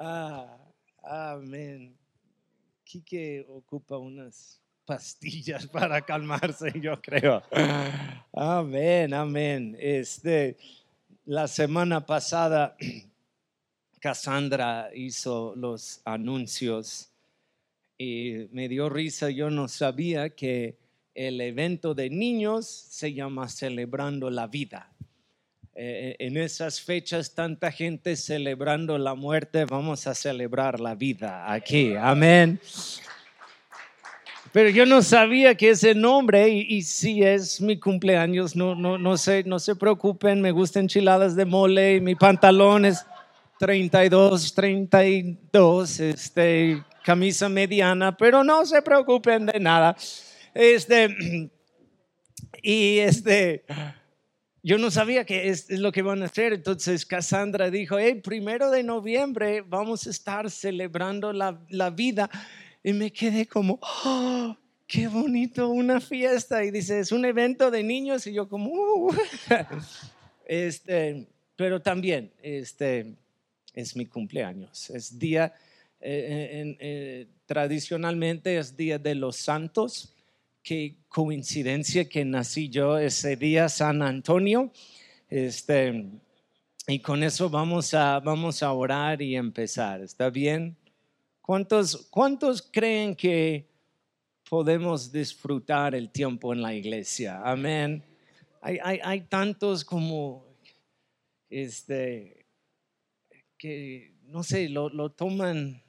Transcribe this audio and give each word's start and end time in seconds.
Ah, 0.00 0.58
amén. 1.02 1.96
Quique 2.84 3.44
ocupa 3.48 3.96
unas 3.96 4.60
pastillas 4.84 5.66
para 5.72 6.00
calmarse, 6.02 6.72
yo 6.80 7.00
creo. 7.00 7.42
Amén, 8.32 9.12
amén. 9.14 9.76
Este, 9.78 10.56
la 11.26 11.46
semana 11.48 12.04
pasada, 12.04 12.76
Cassandra 14.00 14.90
hizo 14.94 15.54
los 15.56 16.00
anuncios 16.04 17.10
y 17.98 18.46
me 18.52 18.68
dio 18.68 18.88
risa. 18.88 19.30
Yo 19.30 19.50
no 19.50 19.68
sabía 19.68 20.30
que 20.30 20.76
el 21.14 21.40
evento 21.40 21.94
de 21.94 22.10
niños 22.10 22.66
se 22.66 23.12
llama 23.12 23.48
Celebrando 23.48 24.30
la 24.30 24.46
Vida. 24.46 24.92
Eh, 25.80 26.16
en 26.18 26.36
esas 26.36 26.80
fechas, 26.80 27.36
tanta 27.36 27.70
gente 27.70 28.16
celebrando 28.16 28.98
la 28.98 29.14
muerte, 29.14 29.64
vamos 29.64 30.08
a 30.08 30.14
celebrar 30.16 30.80
la 30.80 30.96
vida 30.96 31.52
aquí. 31.52 31.94
Amén. 31.94 32.58
Pero 34.50 34.70
yo 34.70 34.84
no 34.86 35.02
sabía 35.02 35.54
que 35.54 35.70
ese 35.70 35.94
nombre, 35.94 36.48
y, 36.48 36.82
si 36.82 37.22
es 37.22 37.60
mi 37.60 37.78
cumpleaños, 37.78 38.56
no, 38.56 38.74
no, 38.74 38.98
no, 38.98 39.16
se, 39.16 39.44
no 39.44 39.60
se 39.60 39.76
preocupen, 39.76 40.40
me 40.40 40.50
gustan 40.50 40.82
enchiladas 40.82 41.36
de 41.36 41.44
mole 41.44 41.94
y 41.94 42.00
mi 42.00 42.16
pantalón 42.16 42.84
es 42.84 43.06
32, 43.60 44.52
32, 44.54 46.00
este, 46.00 46.82
camisa 47.04 47.48
mediana, 47.48 48.16
pero 48.16 48.42
no 48.42 48.66
se 48.66 48.82
preocupen 48.82 49.46
de 49.46 49.60
nada. 49.60 49.96
Este, 50.54 51.16
y 52.64 52.98
este, 52.98 53.64
yo 54.62 54.78
no 54.78 54.90
sabía 54.90 55.24
que 55.24 55.48
es, 55.48 55.70
lo 55.70 55.92
que 55.92 56.02
van 56.02 56.22
a 56.22 56.26
hacer. 56.26 56.52
Entonces 56.52 57.06
Cassandra 57.06 57.70
dijo, 57.70 57.98
hey, 57.98 58.20
primero 58.22 58.70
de 58.70 58.82
noviembre 58.82 59.62
vamos 59.62 60.06
a 60.06 60.10
estar 60.10 60.50
celebrando 60.50 61.32
la, 61.32 61.60
la 61.68 61.90
vida. 61.90 62.28
Y 62.82 62.92
me 62.92 63.12
quedé 63.12 63.46
como, 63.46 63.78
oh, 63.82 64.56
qué 64.86 65.08
bonito, 65.08 65.68
una 65.68 66.00
fiesta. 66.00 66.64
Y 66.64 66.70
dice, 66.70 67.00
es 67.00 67.12
un 67.12 67.24
evento 67.24 67.70
de 67.70 67.82
niños. 67.82 68.26
Y 68.26 68.32
yo 68.32 68.48
como, 68.48 68.70
uh". 68.70 69.14
este, 70.46 71.26
pero 71.56 71.80
también, 71.80 72.32
este, 72.42 73.14
es 73.74 73.94
mi 73.96 74.06
cumpleaños. 74.06 74.90
Es 74.90 75.18
día, 75.18 75.54
eh, 76.00 76.76
eh, 76.80 77.26
tradicionalmente 77.46 78.58
es 78.58 78.76
día 78.76 78.98
de 78.98 79.14
los 79.14 79.36
santos 79.36 80.14
qué 80.68 80.96
coincidencia 81.08 82.06
que 82.10 82.26
nací 82.26 82.68
yo 82.68 82.98
ese 82.98 83.36
día, 83.36 83.70
San 83.70 84.02
Antonio. 84.02 84.70
Este, 85.30 86.10
y 86.86 86.98
con 86.98 87.22
eso 87.22 87.48
vamos 87.48 87.94
a, 87.94 88.20
vamos 88.20 88.62
a 88.62 88.70
orar 88.74 89.22
y 89.22 89.34
empezar. 89.34 90.02
¿Está 90.02 90.28
bien? 90.28 90.76
¿Cuántos, 91.40 92.08
¿Cuántos 92.10 92.60
creen 92.60 93.16
que 93.16 93.66
podemos 94.46 95.10
disfrutar 95.10 95.94
el 95.94 96.10
tiempo 96.10 96.52
en 96.52 96.60
la 96.60 96.74
iglesia? 96.74 97.40
Amén. 97.42 98.04
Hay, 98.60 98.78
hay, 99.02 99.22
tantos 99.22 99.82
como, 99.82 100.44
este, 101.48 102.44
que, 103.56 104.12
no 104.24 104.42
sé, 104.42 104.68
lo, 104.68 104.90
lo 104.90 105.12
toman 105.12 105.82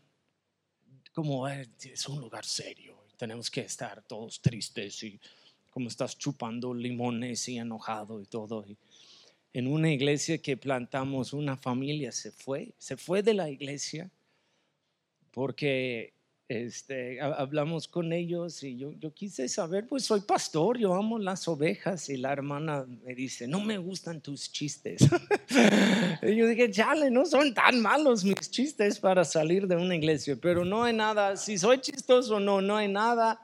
como 1.14 1.50
es 1.50 2.08
un 2.08 2.22
lugar 2.22 2.46
serio 2.46 2.89
tenemos 3.20 3.52
que 3.52 3.60
estar 3.62 4.02
todos 4.04 4.40
tristes 4.40 5.04
y 5.04 5.20
como 5.72 5.90
estás 5.90 6.18
chupando 6.18 6.74
limones 6.74 7.50
y 7.50 7.58
enojado 7.58 8.22
y 8.22 8.26
todo. 8.26 8.66
en 9.52 9.68
una 9.68 9.92
iglesia 9.92 10.38
que 10.38 10.56
plantamos, 10.56 11.34
una 11.34 11.58
familia 11.58 12.12
se 12.14 12.32
fue, 12.32 12.72
se 12.78 12.96
fue 12.96 13.22
de 13.22 13.34
la 13.34 13.50
iglesia 13.50 14.10
porque 15.32 16.14
este, 16.50 17.22
hablamos 17.22 17.88
con 17.88 18.12
ellos 18.12 18.64
y 18.64 18.76
yo, 18.76 18.92
yo 18.94 19.14
quise 19.14 19.48
saber, 19.48 19.86
pues 19.86 20.04
soy 20.04 20.22
pastor, 20.22 20.80
yo 20.80 20.96
amo 20.96 21.20
las 21.20 21.48
ovejas 21.48 22.10
y 22.10 22.18
la 22.18 22.34
hermana 22.34 22.88
me 23.06 23.14
dice, 23.14 23.48
no 23.48 23.60
me 23.60 23.78
gustan 23.78 24.20
tus 24.20 24.52
chistes. 24.52 25.02
y 26.24 26.36
yo 26.36 26.48
dije, 26.48 26.72
chale, 26.72 27.12
no 27.12 27.24
son 27.28 27.54
tan 27.54 27.80
malos 27.80 28.24
mis 28.24 28.50
chistes 28.50 29.00
para 29.00 29.24
salir 29.24 29.68
de 29.68 29.76
una 29.76 29.96
iglesia, 29.96 30.38
pero 30.42 30.66
no 30.66 30.84
hay 30.84 30.94
nada, 30.94 31.38
si 31.38 31.56
soy 31.60 31.82
chistoso 31.82 32.38
o 32.38 32.40
no, 32.40 32.62
no 32.62 32.78
hay 32.78 32.88
nada 32.88 33.40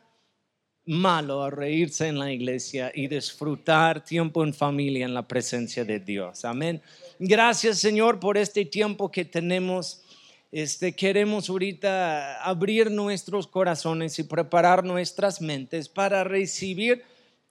malo 0.86 1.44
a 1.44 1.52
reírse 1.52 2.08
en 2.08 2.18
la 2.18 2.32
iglesia 2.32 2.92
y 2.94 3.08
disfrutar 3.08 4.04
tiempo 4.04 4.44
en 4.44 4.54
familia 4.54 5.06
en 5.06 5.14
la 5.14 5.28
presencia 5.28 5.86
de 5.86 6.00
Dios. 6.00 6.44
Amén. 6.44 6.82
Gracias 7.20 7.78
Señor 7.78 8.20
por 8.20 8.36
este 8.36 8.66
tiempo 8.66 9.12
que 9.12 9.26
tenemos 9.26 10.05
este, 10.52 10.96
queremos 10.96 11.50
ahorita 11.50 12.44
abrir 12.44 12.90
nuestros 12.92 13.48
corazones 13.48 14.18
y 14.20 14.24
preparar 14.24 14.84
nuestras 14.84 15.42
mentes 15.42 15.90
para 15.90 16.24
recibir 16.24 17.04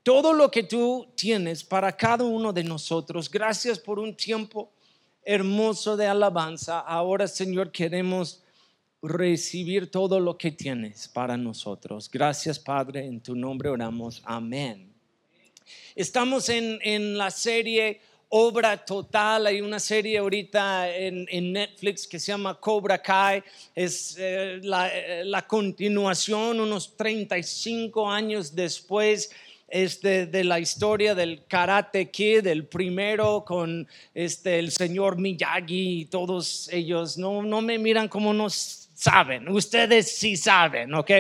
todo 0.03 0.33
lo 0.33 0.51
que 0.51 0.63
tú 0.63 1.07
tienes 1.15 1.65
para 1.65 1.97
cada 1.97 2.25
uno 2.25 2.53
de 2.53 2.65
nosotros. 2.65 3.31
Gracias 3.31 3.79
por 3.79 3.99
un 3.99 4.15
tiempo 4.17 4.73
hermoso 5.25 5.97
de 5.97 6.07
alabanza. 6.07 6.81
Ahora, 6.81 7.27
Señor, 7.27 7.73
queremos 7.73 8.43
recibir 9.03 9.91
todo 9.91 10.21
lo 10.21 10.39
que 10.39 10.51
tienes 10.51 11.09
para 11.09 11.37
nosotros. 11.37 12.11
Gracias, 12.11 12.59
Padre, 12.59 13.07
en 13.07 13.21
tu 13.21 13.35
nombre 13.35 13.69
oramos. 13.69 14.23
Amén. 14.25 14.93
Estamos 15.95 16.49
en, 16.49 16.79
en 16.83 17.17
la 17.17 17.31
serie 17.31 18.01
obra 18.37 18.77
total. 18.77 19.47
Hay 19.47 19.61
una 19.61 19.79
serie 19.79 20.19
ahorita 20.19 20.91
en, 20.91 21.53
Netflix 21.53 22.05
que 22.05 22.19
se 22.19 22.33
llama 22.33 22.59
Cobra 22.59 23.01
Kai. 23.01 23.45
Es 23.77 24.17
eh, 24.19 24.61
eh, 24.61 25.23
la, 25.25 25.47
continuación 25.47 26.59
unos 26.59 26.97
35 26.97 28.11
años 28.11 28.55
después. 28.55 29.31
Este, 29.67 30.27
de 30.27 30.45
la 30.45 30.61
historia 30.61 31.17
del 31.17 31.47
Karate 31.49 32.11
Kid, 32.11 32.47
el 32.47 32.67
primero 32.67 33.45
con 33.45 33.89
este, 34.15 34.59
el 34.59 34.71
señor 34.71 35.17
Miyagi 35.17 36.01
y 36.01 36.05
todos 36.05 36.69
ellos, 36.71 37.17
no, 37.19 37.43
no 37.43 37.61
me 37.61 37.79
miran 37.79 38.07
como 38.07 38.33
no 38.33 38.49
saben, 38.51 39.49
ustedes 39.49 40.17
sí 40.17 40.37
saben, 40.37 40.95
¿ok? 40.95 41.11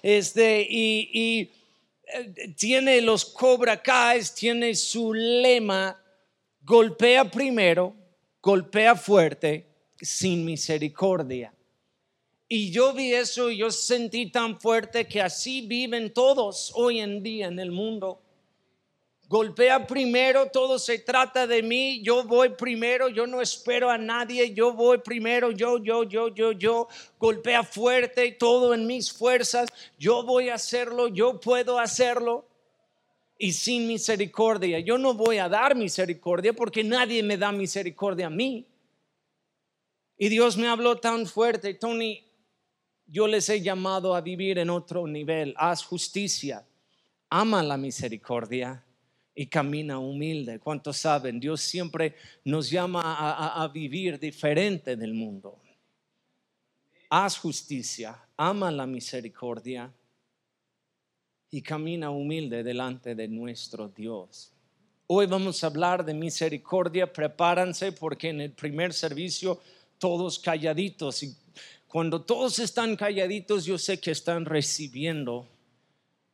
Este, 0.00 0.66
y, 0.70 1.10
y 1.12 1.50
eh, 2.14 2.54
tiene 2.56 3.02
los 3.02 3.26
Cobra 3.26 3.82
Kai, 3.82 4.22
tiene 4.34 4.74
su 4.74 5.12
lema, 5.12 6.00
golpea 6.68 7.24
primero, 7.24 7.94
golpea 8.42 8.94
fuerte, 8.94 9.66
sin 9.98 10.44
misericordia. 10.44 11.54
Y 12.46 12.70
yo 12.70 12.92
vi 12.92 13.14
eso 13.14 13.50
y 13.50 13.56
yo 13.56 13.70
sentí 13.70 14.30
tan 14.30 14.60
fuerte 14.60 15.08
que 15.08 15.22
así 15.22 15.62
viven 15.62 16.12
todos 16.12 16.70
hoy 16.74 17.00
en 17.00 17.22
día 17.22 17.46
en 17.46 17.58
el 17.58 17.72
mundo. 17.72 18.20
Golpea 19.28 19.86
primero, 19.86 20.50
todo 20.50 20.78
se 20.78 20.98
trata 20.98 21.46
de 21.46 21.62
mí, 21.62 22.02
yo 22.02 22.24
voy 22.24 22.50
primero, 22.50 23.08
yo 23.08 23.26
no 23.26 23.40
espero 23.40 23.90
a 23.90 23.96
nadie, 23.96 24.52
yo 24.52 24.74
voy 24.74 24.98
primero, 24.98 25.50
yo, 25.50 25.82
yo, 25.82 26.04
yo, 26.04 26.28
yo, 26.34 26.52
yo. 26.52 26.88
Golpea 27.18 27.62
fuerte, 27.62 28.32
todo 28.32 28.74
en 28.74 28.86
mis 28.86 29.10
fuerzas, 29.10 29.70
yo 29.98 30.22
voy 30.22 30.50
a 30.50 30.54
hacerlo, 30.54 31.08
yo 31.08 31.40
puedo 31.40 31.78
hacerlo 31.78 32.47
y 33.38 33.52
sin 33.52 33.86
misericordia. 33.86 34.80
Yo 34.80 34.98
no 34.98 35.14
voy 35.14 35.38
a 35.38 35.48
dar 35.48 35.76
misericordia 35.76 36.52
porque 36.52 36.82
nadie 36.82 37.22
me 37.22 37.38
da 37.38 37.52
misericordia 37.52 38.26
a 38.26 38.30
mí. 38.30 38.66
Y 40.18 40.28
Dios 40.28 40.56
me 40.56 40.66
habló 40.66 40.96
tan 40.96 41.26
fuerte, 41.26 41.74
Tony, 41.74 42.24
yo 43.06 43.28
les 43.28 43.48
he 43.48 43.62
llamado 43.62 44.16
a 44.16 44.20
vivir 44.20 44.58
en 44.58 44.68
otro 44.68 45.06
nivel. 45.06 45.54
Haz 45.56 45.84
justicia, 45.84 46.66
ama 47.30 47.62
la 47.62 47.76
misericordia 47.76 48.84
y 49.32 49.46
camina 49.46 50.00
humilde. 50.00 50.58
¿Cuántos 50.58 50.96
saben? 50.96 51.38
Dios 51.38 51.60
siempre 51.60 52.16
nos 52.44 52.68
llama 52.68 53.00
a, 53.02 53.62
a 53.62 53.68
vivir 53.68 54.18
diferente 54.18 54.96
del 54.96 55.14
mundo. 55.14 55.60
Haz 57.08 57.38
justicia, 57.38 58.20
ama 58.36 58.72
la 58.72 58.86
misericordia 58.86 59.90
y 61.50 61.62
camina 61.62 62.10
humilde 62.10 62.62
delante 62.62 63.14
de 63.14 63.28
nuestro 63.28 63.88
Dios. 63.88 64.52
Hoy 65.06 65.26
vamos 65.26 65.64
a 65.64 65.68
hablar 65.68 66.04
de 66.04 66.12
misericordia. 66.12 67.10
Prepárense 67.10 67.92
porque 67.92 68.28
en 68.28 68.42
el 68.42 68.52
primer 68.52 68.92
servicio 68.92 69.58
todos 69.98 70.38
calladitos 70.38 71.22
y 71.22 71.34
cuando 71.86 72.20
todos 72.20 72.58
están 72.58 72.94
calladitos 72.96 73.64
yo 73.64 73.78
sé 73.78 73.98
que 73.98 74.10
están 74.10 74.44
recibiendo 74.44 75.46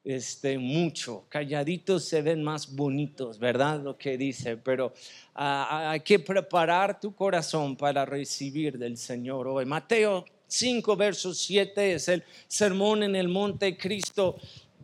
este 0.03 0.59
mucho. 0.59 1.25
Calladitos 1.29 2.05
se 2.05 2.21
ven 2.21 2.43
más 2.43 2.75
bonitos, 2.75 3.39
¿verdad? 3.39 3.81
Lo 3.81 3.97
que 3.97 4.19
dice, 4.19 4.57
pero 4.57 4.93
ah, 5.35 5.93
hay 5.93 6.01
que 6.01 6.19
preparar 6.19 7.01
tu 7.01 7.15
corazón 7.15 7.77
para 7.77 8.05
recibir 8.05 8.77
del 8.77 8.99
Señor 8.99 9.47
hoy. 9.47 9.65
Mateo 9.65 10.25
5, 10.47 10.97
verso 10.97 11.33
7 11.33 11.95
es 11.95 12.09
el 12.09 12.23
sermón 12.49 13.03
en 13.03 13.17
el 13.17 13.29
monte 13.29 13.77
Cristo 13.79 14.37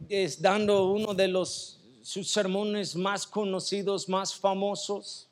es 0.09 0.41
dando 0.41 0.91
uno 0.93 1.15
de 1.15 1.29
los 1.29 1.81
sus 2.03 2.31
sermones 2.31 2.97
más 2.97 3.27
conocidos, 3.27 4.09
más 4.09 4.35
famosos. 4.35 5.29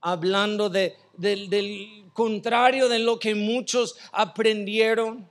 hablando 0.00 0.68
de, 0.68 0.94
del, 1.16 2.04
contrario 2.12 2.88
de 2.88 3.00
lo 3.00 3.18
que 3.18 3.34
muchos 3.34 3.96
aprendieron. 4.10 5.28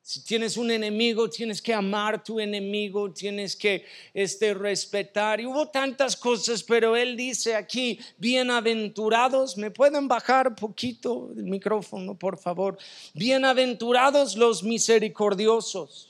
Si 0.00 0.24
tienes 0.24 0.56
un 0.56 0.70
enemigo, 0.70 1.28
tienes 1.28 1.60
que 1.62 1.74
amar 1.74 2.14
a 2.14 2.22
tu 2.22 2.38
enemigo, 2.40 3.12
tienes 3.12 3.54
que 3.54 3.84
este, 4.14 4.54
respetar. 4.54 5.40
Y 5.40 5.46
hubo 5.46 5.68
tantas 5.68 6.16
cosas, 6.16 6.62
pero 6.62 6.96
él 6.96 7.16
dice 7.16 7.54
aquí, 7.54 7.98
bienaventurados, 8.18 9.56
¿me 9.56 9.70
pueden 9.70 10.06
bajar 10.06 10.54
poquito 10.54 11.30
el 11.36 11.44
micrófono, 11.44 12.16
por 12.16 12.38
favor? 12.38 12.78
Bienaventurados 13.14 14.36
los 14.36 14.62
misericordiosos, 14.62 16.09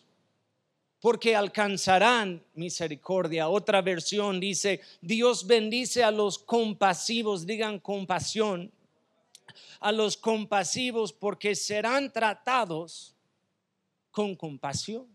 porque 1.01 1.35
alcanzarán 1.35 2.43
misericordia. 2.55 3.49
Otra 3.49 3.81
versión 3.81 4.39
dice, 4.39 4.81
Dios 5.01 5.47
bendice 5.47 6.05
a 6.05 6.11
los 6.11 6.39
compasivos, 6.39 7.47
digan 7.47 7.79
compasión, 7.79 8.71
a 9.81 9.93
los 9.93 10.17
compasivos, 10.17 11.13
porque 11.13 11.55
serán 11.55 12.13
tratados 12.13 13.15
con 14.11 14.37
compasión. 14.37 15.07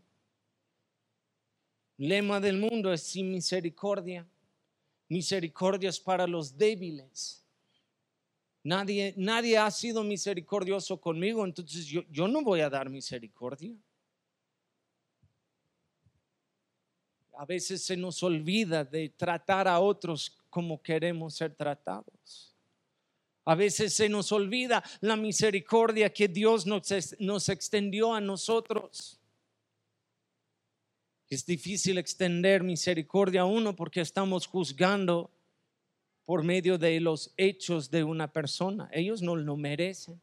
Lema 1.97 2.39
del 2.39 2.57
mundo 2.57 2.91
es 2.91 3.03
sin 3.03 3.31
misericordia. 3.31 4.27
Misericordia 5.07 5.89
es 5.89 5.99
para 5.99 6.25
los 6.25 6.57
débiles. 6.57 7.43
Nadie, 8.63 9.13
nadie 9.15 9.59
ha 9.59 9.69
sido 9.69 10.03
misericordioso 10.03 10.99
conmigo, 10.99 11.45
entonces 11.45 11.85
yo, 11.85 12.01
yo 12.09 12.27
no 12.27 12.41
voy 12.41 12.61
a 12.61 12.69
dar 12.69 12.89
misericordia. 12.89 13.71
A 17.37 17.45
veces 17.45 17.83
se 17.83 17.97
nos 17.97 18.23
olvida 18.23 18.83
de 18.83 19.09
tratar 19.09 19.67
a 19.67 19.79
otros 19.79 20.37
como 20.49 20.81
queremos 20.81 21.35
ser 21.35 21.53
tratados. 21.53 22.55
A 23.45 23.53
veces 23.53 23.93
se 23.93 24.09
nos 24.09 24.31
olvida 24.31 24.83
la 25.01 25.15
misericordia 25.15 26.11
que 26.11 26.27
Dios 26.27 26.65
nos, 26.65 26.87
nos 27.19 27.49
extendió 27.49 28.13
a 28.13 28.21
nosotros. 28.21 29.19
Es 31.29 31.45
difícil 31.45 31.97
extender 31.97 32.63
misericordia 32.63 33.41
a 33.41 33.45
uno 33.45 33.75
porque 33.75 34.01
estamos 34.01 34.47
juzgando 34.47 35.29
por 36.25 36.43
medio 36.43 36.77
de 36.77 36.99
los 36.99 37.33
hechos 37.37 37.91
de 37.91 38.03
una 38.03 38.31
persona. 38.31 38.89
Ellos 38.91 39.21
no 39.21 39.35
lo 39.35 39.55
merecen. 39.55 40.19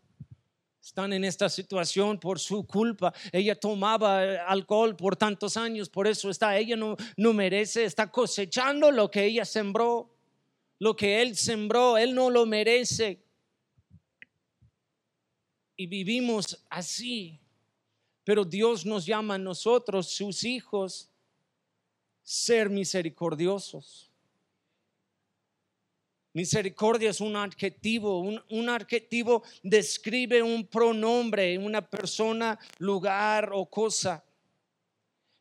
Están 0.82 1.12
en 1.12 1.24
esta 1.24 1.48
situación 1.48 2.18
por 2.18 2.40
su 2.40 2.66
culpa. 2.66 3.14
Ella 3.30 3.54
tomaba 3.58 4.44
alcohol 4.46 4.96
por 4.96 5.16
tantos 5.16 5.56
años, 5.56 5.88
por 5.88 6.06
eso 6.06 6.28
está. 6.28 6.58
Ella 6.58 6.76
no, 6.76 6.96
no 7.16 7.32
merece, 7.32 7.84
está 7.84 8.10
cosechando 8.10 8.90
lo 8.90 9.10
que 9.10 9.24
ella 9.24 9.44
sembró 9.44 10.12
lo 10.82 10.96
que 10.96 11.22
Él 11.22 11.36
sembró, 11.36 11.96
Él 11.96 12.12
no 12.12 12.28
lo 12.28 12.44
merece. 12.44 13.24
Y 15.76 15.86
vivimos 15.86 16.60
así. 16.68 17.38
Pero 18.24 18.44
Dios 18.44 18.84
nos 18.84 19.06
llama 19.06 19.34
a 19.34 19.38
nosotros, 19.38 20.08
sus 20.08 20.42
hijos, 20.42 21.08
ser 22.24 22.68
misericordiosos. 22.68 24.11
Misericordia 26.34 27.10
es 27.10 27.20
un 27.20 27.36
adjetivo, 27.36 28.20
un, 28.20 28.68
adjetivo 28.70 29.42
describe 29.62 30.42
un 30.42 30.66
pronombre, 30.66 31.58
una 31.58 31.86
persona, 31.86 32.58
lugar 32.78 33.50
o 33.52 33.66
cosa. 33.66 34.24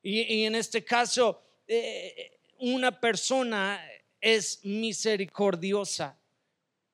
Y, 0.03 0.43
en 0.43 0.55
este 0.55 0.83
caso, 0.83 1.41
eh, 1.65 2.39
una 2.59 2.99
persona 2.99 3.81
es 4.19 4.59
misericordiosa. 4.63 6.17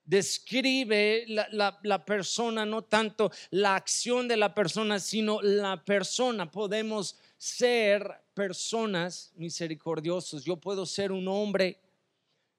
Describe 0.06 1.26
la, 1.28 2.06
persona, 2.06 2.66
no 2.66 2.84
tanto 2.84 3.32
la 3.50 3.76
acción 3.76 4.28
de 4.28 4.38
la 4.38 4.54
persona, 4.54 5.00
sino 5.00 5.42
la 5.42 5.84
persona. 5.84 6.50
Podemos 6.50 7.18
ser 7.38 8.08
personas 8.34 9.34
misericordiosos. 9.36 10.46
Yo 10.46 10.56
puedo 10.56 10.86
ser 10.86 11.12
un 11.12 11.28
hombre 11.28 11.80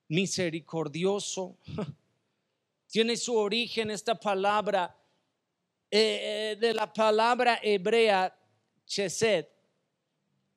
misericordioso. 0.09 1.57
Tiene 2.89 3.17
su 3.17 3.37
origen 3.37 3.91
esta 3.91 4.15
palabra 4.15 4.95
eh, 5.91 6.53
eh, 6.53 6.57
de 6.57 6.75
la 6.75 6.93
palabra 6.93 7.59
hebrea 7.63 8.35
chesed. 8.87 9.47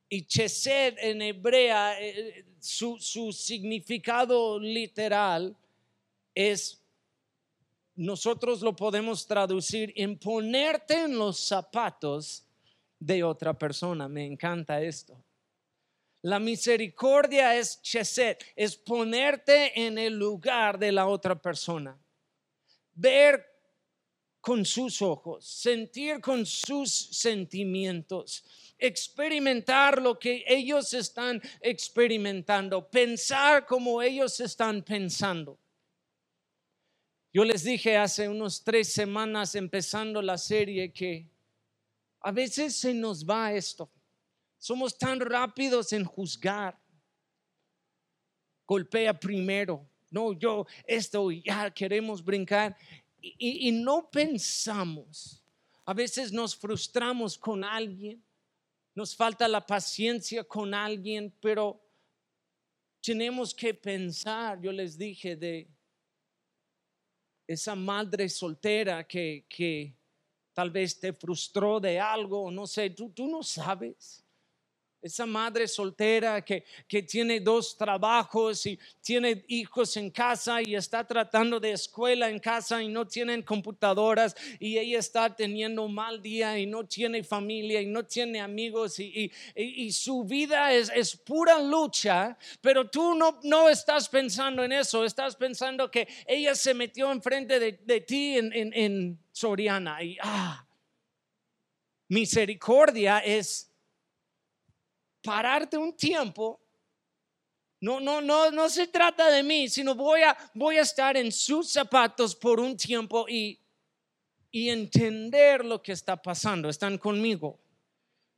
Y 0.10 0.26
chesed 0.26 0.98
en 0.98 1.22
hebrea 1.22 2.02
eh, 2.02 2.46
su, 2.60 3.00
significado 3.32 4.60
literal 4.60 5.56
es, 6.36 6.82
nosotros 7.96 8.62
lo 8.62 8.76
podemos 8.76 9.26
traducir 9.26 9.94
en 9.96 10.18
ponerte 10.18 11.04
en 11.04 11.18
los 11.18 11.40
zapatos 11.40 12.46
de 13.00 13.24
otra 13.24 13.58
persona. 13.58 14.10
Me 14.10 14.26
encanta 14.26 14.82
esto. 14.82 15.18
La 16.24 16.40
misericordia 16.40 17.56
es 17.56 17.82
cheset, 17.82 18.44
es 18.56 18.76
ponerte 18.76 19.80
en 19.86 19.98
el 19.98 20.18
lugar 20.18 20.78
de 20.78 20.92
la 20.92 21.08
otra 21.08 21.36
persona. 21.42 21.98
Ver 22.94 23.46
con 24.40 24.66
sus 24.66 25.02
ojos, 25.02 25.46
sentir 25.46 26.20
con 26.20 26.46
sus 26.46 26.92
sentimientos 26.92 28.44
experimentar 28.82 30.02
lo 30.02 30.18
que 30.18 30.44
ellos 30.48 30.94
están 30.94 31.42
experimentando, 31.62 32.90
pensar 32.90 33.66
como 33.66 34.02
ellos 34.02 34.40
están 34.40 34.82
pensando. 34.82 35.58
Yo 37.32 37.46
les 37.46 37.64
dije 37.64 37.96
hace 37.96 38.28
unos 38.28 38.64
tres 38.64 38.92
semanas 38.92 39.56
empezando 39.56 40.22
la 40.22 40.38
serie 40.38 40.92
que 40.92 41.30
a 42.20 42.32
veces 42.32 42.76
se 42.76 42.94
nos 42.94 43.24
va 43.24 43.54
esto. 43.54 43.90
Somos 44.62 44.96
tan 44.96 45.20
rápidos 45.20 45.92
en 45.92 46.06
juzgar. 46.06 46.80
Golpea 48.68 49.20
primero. 49.20 49.86
No, 50.12 50.34
yo 50.34 50.68
esto 50.86 51.32
ya 51.32 51.72
queremos 51.72 52.24
brincar 52.24 52.78
y, 53.20 53.72
no 53.72 54.10
pensamos. 54.10 55.44
A 55.86 55.94
veces 55.94 56.32
nos 56.32 56.56
frustramos 56.56 57.38
con 57.38 57.64
alguien 57.64 58.24
nos 58.94 59.16
falta 59.16 59.48
la 59.48 59.66
paciencia 59.66 60.44
con 60.44 60.74
alguien, 60.74 61.34
pero 61.40 61.82
tenemos 63.02 63.54
que 63.54 63.74
pensar, 63.74 64.62
yo 64.62 64.72
les 64.72 64.98
dije, 64.98 65.36
de 65.36 65.68
esa 67.48 67.74
madre 67.74 68.28
soltera 68.28 69.08
que, 69.08 69.46
que 69.48 69.96
tal 70.54 70.70
vez 70.70 71.00
te 71.00 71.14
frustró 71.14 71.80
de 71.80 72.00
algo, 72.00 72.52
no 72.52 72.68
sé, 72.68 72.90
tú, 72.90 73.10
tú 73.10 73.28
no 73.28 73.42
sabes. 73.44 74.24
Esa 75.02 75.26
madre 75.26 75.68
soltera 75.68 76.46
que, 76.46 76.64
que, 76.88 77.02
tiene 77.02 77.40
dos 77.40 77.76
trabajos 77.76 78.68
y 78.68 78.78
tiene 79.02 79.44
hijos 79.48 79.98
en 79.98 80.12
casa 80.12 80.62
y 80.62 80.76
está 80.76 81.08
tratando 81.08 81.60
de 81.60 81.72
escuela 81.72 82.30
en 82.30 82.38
casa 82.38 82.84
y 82.84 82.88
no 82.88 83.08
tienen 83.08 83.42
computadoras 83.42 84.36
y 84.60 84.78
ella 84.78 85.00
está 85.00 85.36
teniendo 85.36 85.86
un 85.86 85.96
mal 85.96 86.22
día 86.22 86.60
y 86.60 86.68
no 86.68 86.86
tiene 86.86 87.24
familia 87.24 87.82
y 87.82 87.88
no 87.88 88.06
tiene 88.06 88.42
amigos 88.42 89.00
y, 89.00 89.32
y, 89.56 89.92
su 89.92 90.24
vida 90.24 90.72
es, 90.72 90.92
es, 90.94 91.16
pura 91.18 91.60
lucha, 91.60 92.38
pero 92.62 92.88
tú 92.88 93.16
no, 93.16 93.40
no 93.42 93.70
estás 93.70 94.08
pensando 94.08 94.64
en 94.64 94.72
eso, 94.72 95.04
estás 95.04 95.36
pensando 95.36 95.90
que 95.90 96.08
ella 96.28 96.54
se 96.54 96.76
metió 96.76 97.12
enfrente 97.12 97.60
de, 97.60 97.72
de 97.84 98.02
ti 98.02 98.38
en, 98.38 98.54
en, 98.54 98.74
en 98.74 99.20
Soriana 99.32 100.04
y 100.04 100.18
ah, 100.22 100.64
misericordia 102.08 103.18
es 103.20 103.71
pararte 105.22 105.78
un 105.78 105.96
tiempo. 105.96 106.60
No, 107.80 108.00
no, 108.00 108.22
no, 108.22 108.52
no 108.52 108.70
se 108.70 108.88
trata 108.88 109.30
de 109.32 109.42
mí, 109.42 109.68
sino 109.68 109.96
voy 109.96 110.22
a, 110.22 110.38
voy 110.54 110.78
a 110.78 110.82
estar 110.82 111.18
en 111.18 111.32
sus 111.32 111.72
zapatos 111.72 112.36
por 112.36 112.60
un 112.60 112.78
tiempo 112.78 113.26
y, 113.28 113.60
y 114.52 114.70
entender 114.70 115.66
lo 115.66 115.82
que 115.82 115.94
está 115.94 116.22
pasando. 116.22 116.70
Están 116.70 116.98
conmigo. 116.98 117.60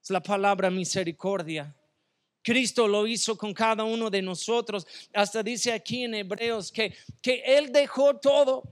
Es 0.02 0.10
la 0.10 0.22
palabra 0.22 0.70
misericordia. 0.70 1.76
Cristo 2.42 2.88
lo 2.88 3.08
hizo 3.08 3.38
con 3.38 3.54
cada 3.54 3.84
uno 3.84 4.10
de 4.10 4.22
nosotros. 4.22 4.86
Hasta 5.14 5.42
dice 5.42 5.72
aquí 5.72 6.04
en 6.04 6.16
Hebreos 6.16 6.72
que, 6.72 6.96
que 7.22 7.42
Él 7.46 7.72
dejó 7.72 8.18
todo 8.18 8.64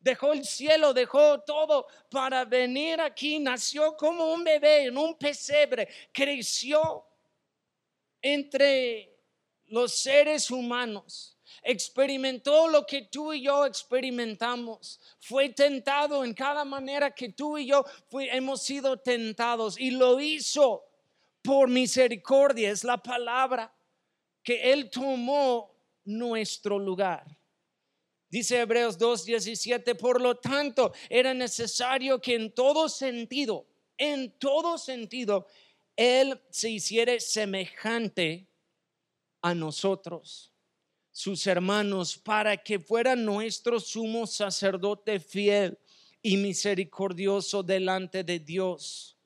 dejó 0.00 0.32
el 0.32 0.44
cielo, 0.44 0.94
dejó 0.94 1.40
todo 1.40 1.86
para 2.10 2.44
venir 2.44 3.00
aquí, 3.00 3.38
nació 3.38 3.96
como 3.96 4.32
un 4.32 4.44
bebé 4.44 4.84
en 4.84 4.96
un 4.96 5.16
pesebre, 5.16 5.88
creció 6.12 7.04
entre 8.22 9.16
los 9.66 9.94
seres 9.94 10.50
humanos, 10.50 11.36
experimentó 11.62 12.68
lo 12.68 12.86
que 12.86 13.02
tú 13.02 13.32
y 13.32 13.42
yo 13.42 13.66
experimentamos, 13.66 15.00
fue 15.20 15.50
tentado 15.50 16.24
en 16.24 16.34
cada 16.34 16.64
manera 16.64 17.10
que 17.10 17.30
tú 17.30 17.58
y 17.58 17.66
yo 17.66 17.84
hemos 18.10 18.62
sido 18.62 18.98
tentados. 18.98 19.78
Y 19.78 19.90
lo 19.90 20.20
hizo 20.20 20.84
por 21.42 21.68
misericordia, 21.68 22.70
es 22.70 22.84
la 22.84 22.98
palabra 22.98 23.72
que 24.42 24.72
Él 24.72 24.90
tomó 24.90 25.74
nuestro 26.04 26.78
lugar 26.78 27.37
Dice 28.30 28.60
Hebreos 28.60 28.98
2:17, 28.98 29.94
por 29.94 30.20
lo 30.20 30.36
tanto, 30.36 30.92
era 31.08 31.32
necesario 31.32 32.20
que 32.20 32.34
en 32.34 32.52
todo 32.52 32.88
sentido, 32.88 33.66
en 33.96 34.30
todo 34.38 34.76
sentido, 34.78 35.46
Él 35.96 36.40
se 36.50 36.70
hiciera 36.70 37.18
semejante 37.18 38.46
a 39.40 39.54
nosotros, 39.54 40.52
sus 41.10 41.46
hermanos, 41.46 42.18
para 42.18 42.56
que 42.56 42.78
fuera 42.78 43.16
nuestro 43.16 43.80
sumo 43.80 44.26
sacerdote 44.26 45.20
fiel 45.20 45.78
y 46.22 46.36
misericordioso 46.36 47.62
delante 47.62 48.22
de 48.24 48.38
Dios. 48.38 49.17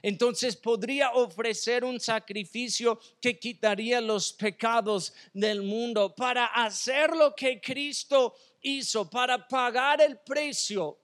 Entonces 0.00 0.56
podría 0.56 1.10
ofrecer 1.12 1.84
un 1.84 2.00
sacrificio 2.00 2.98
que 3.20 3.38
quitaría 3.38 4.00
los 4.00 4.32
pecados 4.32 5.12
del 5.34 5.62
mundo 5.62 6.14
para 6.14 6.46
hacer 6.46 7.14
lo 7.14 7.34
que 7.34 7.60
Cristo 7.60 8.34
hizo, 8.62 9.10
para 9.10 9.46
pagar 9.46 10.00
el 10.00 10.18
precio. 10.18 10.98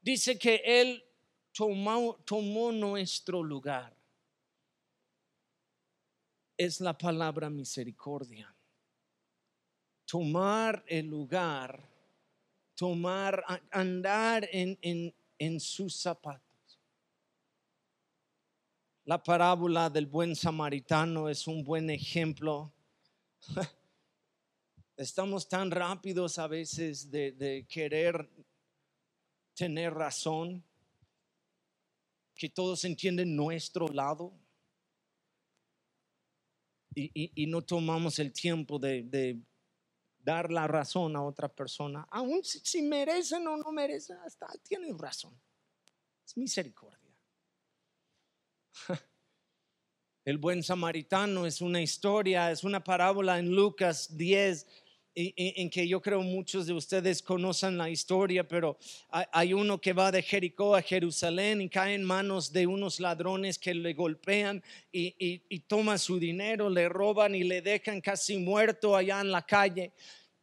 Dice 0.00 0.38
que 0.38 0.62
Él 0.64 1.04
tomó, 1.52 2.16
tomó 2.24 2.72
nuestro 2.72 3.42
lugar. 3.42 3.94
Es 6.56 6.80
la 6.80 6.96
palabra 6.96 7.50
misericordia. 7.50 8.52
Tomar 10.06 10.84
el 10.86 11.06
lugar, 11.06 11.88
tomar, 12.74 13.44
andar 13.70 14.48
en, 14.52 14.78
en, 14.80 15.14
en 15.38 15.60
sus 15.60 15.96
zapatos 15.96 16.45
la 19.06 19.22
parábola 19.22 19.88
del 19.88 20.06
buen 20.06 20.34
samaritano 20.34 21.28
es 21.28 21.46
un 21.46 21.62
buen 21.62 21.88
ejemplo. 21.90 22.72
Estamos 24.96 25.48
tan 25.48 25.70
rápidos 25.70 26.40
a 26.40 26.48
veces 26.48 27.08
de, 27.08 27.64
querer 27.68 28.28
tener 29.54 29.94
razón, 29.94 30.64
que 32.34 32.48
todos 32.48 32.84
entienden 32.84 33.36
nuestro 33.36 33.86
lado 33.88 34.32
y, 36.92 37.46
no 37.46 37.62
tomamos 37.62 38.18
el 38.18 38.32
tiempo 38.32 38.80
de, 38.80 39.40
dar 40.18 40.50
la 40.50 40.66
razón 40.66 41.14
a 41.14 41.22
otra 41.22 41.48
persona, 41.48 42.08
aún 42.10 42.42
si, 42.42 42.58
si 42.58 42.82
merecen 42.82 43.46
o 43.46 43.56
no 43.56 43.70
merecen, 43.70 44.16
hasta 44.16 44.48
tienen 44.64 44.98
razón. 44.98 45.40
Es 46.26 46.36
misericordia. 46.36 47.05
El 50.24 50.38
buen 50.38 50.62
samaritano 50.62 51.46
es 51.46 51.60
una 51.60 51.80
historia, 51.80 52.50
es 52.50 52.64
una 52.64 52.82
parábola 52.82 53.38
en 53.38 53.54
Lucas 53.54 54.16
10 54.16 54.66
en 55.18 55.70
que 55.70 55.88
yo 55.88 56.02
creo 56.02 56.20
muchos 56.20 56.66
de 56.66 56.74
ustedes 56.74 57.22
conocen 57.22 57.78
la 57.78 57.88
historia, 57.88 58.46
pero 58.46 58.76
hay 59.08 59.54
uno 59.54 59.80
que 59.80 59.94
va 59.94 60.12
de 60.12 60.20
Jericó 60.20 60.76
a 60.76 60.82
Jerusalén 60.82 61.62
y 61.62 61.70
cae 61.70 61.94
en 61.94 62.04
manos 62.04 62.52
de 62.52 62.66
unos 62.66 63.00
ladrones 63.00 63.58
que 63.58 63.72
le 63.72 63.94
golpean 63.94 64.62
y, 64.92 65.14
y 65.48 65.60
toma 65.60 65.96
su 65.96 66.18
dinero, 66.18 66.68
le 66.68 66.90
roban 66.90 67.34
y 67.34 67.44
le 67.44 67.62
dejan 67.62 68.02
casi 68.02 68.36
muerto 68.36 68.94
allá 68.94 69.22
en 69.22 69.30
la 69.30 69.46
calle. 69.46 69.92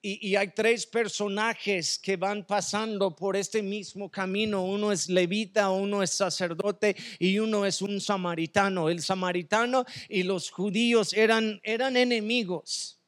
Y, 0.05 0.35
hay 0.35 0.49
tres 0.49 0.85
personajes 0.85 1.97
que 1.97 2.17
van 2.17 2.45
pasando 2.45 3.15
por 3.15 3.37
este 3.37 3.63
mismo 3.63 4.11
camino. 4.11 4.61
Uno 4.61 4.91
es 4.91 5.07
levita, 5.07 5.69
uno 5.69 6.03
es 6.03 6.09
sacerdote 6.09 6.93
y 7.19 7.39
uno 7.39 7.65
es 7.65 7.81
un 7.81 8.01
samaritano. 8.01 8.89
El 8.89 9.01
samaritano 9.01 9.85
y 10.09 10.23
los 10.23 10.51
judíos 10.51 11.13
eran, 11.13 11.61
eran 11.63 11.95
enemigos. 11.95 12.99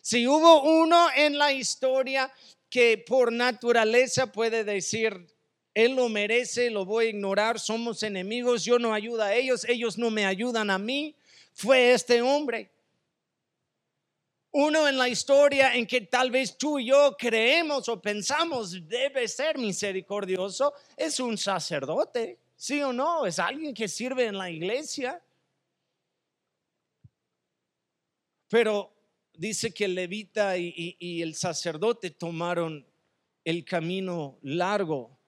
Si 0.00 0.26
hubo 0.26 0.62
uno 0.62 1.08
en 1.14 1.36
la 1.36 1.52
historia 1.52 2.32
que 2.70 2.96
por 2.96 3.30
naturaleza 3.30 4.32
puede 4.32 4.64
decir, 4.64 5.26
él 5.74 5.94
lo 5.94 6.08
merece, 6.08 6.70
lo 6.70 6.86
voy 6.86 7.04
a 7.04 7.10
ignorar, 7.10 7.60
somos 7.60 8.02
enemigos, 8.02 8.64
yo 8.64 8.78
no 8.78 8.94
ayudo 8.94 9.24
a 9.24 9.34
ellos, 9.34 9.66
ellos 9.68 9.98
no 9.98 10.10
me 10.10 10.24
ayudan 10.24 10.70
a 10.70 10.78
mí, 10.78 11.14
fue 11.52 11.92
este 11.92 12.22
hombre 12.22 12.71
uno 14.52 14.86
en 14.86 14.98
la 14.98 15.08
historia 15.08 15.74
en 15.74 15.86
que 15.86 16.02
tal 16.02 16.30
vez 16.30 16.58
tú 16.58 16.78
y 16.78 16.86
yo 16.86 17.16
creemos 17.18 17.88
o 17.88 18.00
pensamos 18.00 18.86
debe 18.86 19.26
ser 19.26 19.56
misericordioso, 19.56 20.74
es 20.96 21.18
un 21.20 21.38
sacerdote, 21.38 22.38
¿sí 22.54 22.82
o 22.82 22.92
no? 22.92 23.24
Es 23.24 23.38
alguien 23.38 23.72
que 23.72 23.88
sirve 23.88 24.26
en 24.26 24.36
la 24.36 24.50
iglesia. 24.50 25.22
Pero 28.48 28.92
dice 29.32 29.72
que 29.72 29.86
el 29.86 29.94
levita 29.94 30.58
y, 30.58 30.96
y 30.98 31.22
el 31.22 31.34
sacerdote 31.34 32.10
tomaron 32.10 32.86
el 33.44 33.64
camino 33.64 34.38
largo 34.42 35.18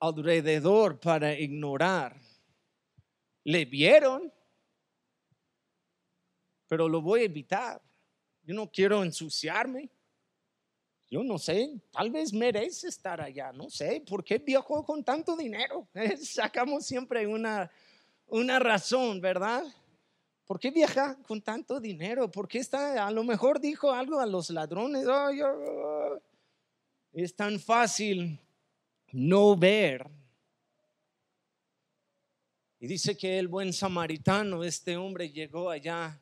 alrededor 0.00 0.98
para 0.98 1.32
ignorar. 1.38 2.20
Le 3.44 3.66
vieron, 3.66 4.32
pero 6.66 6.88
lo 6.88 7.00
voy 7.00 7.20
a 7.20 7.24
evitar 7.24 7.80
yo 8.44 8.54
no 8.54 8.70
quiero 8.70 9.02
ensuciarme. 9.02 9.90
Yo 11.10 11.22
no 11.22 11.38
sé, 11.38 11.70
tal 11.92 12.10
vez 12.10 12.32
merece 12.32 12.88
estar 12.88 13.20
allá, 13.20 13.52
no 13.52 13.70
sé, 13.70 14.02
¿por 14.08 14.24
qué 14.24 14.38
viajó 14.38 14.84
con 14.84 15.04
tanto 15.04 15.36
dinero? 15.36 15.86
Sacamos 16.20 16.86
siempre 16.86 17.26
una, 17.26 17.70
una 18.26 18.58
razón, 18.58 19.20
¿verdad? 19.20 19.64
¿Por 20.46 20.58
qué 20.58 20.70
viaja 20.70 21.16
con 21.22 21.40
tanto 21.40 21.78
dinero? 21.78 22.30
¿Por 22.30 22.48
qué 22.48 22.58
está, 22.58 23.06
a 23.06 23.10
lo 23.10 23.22
mejor 23.22 23.60
dijo 23.60 23.92
algo 23.92 24.18
a 24.18 24.26
los 24.26 24.50
ladrones? 24.50 25.06
es 27.12 27.36
tan 27.36 27.60
fácil 27.60 28.38
no 29.12 29.56
ver. 29.56 30.10
Y 32.80 32.86
dice 32.86 33.16
que 33.16 33.38
el 33.38 33.48
buen 33.48 33.72
samaritano, 33.72 34.64
este 34.64 34.96
hombre 34.96 35.30
llegó 35.30 35.70
allá 35.70 36.20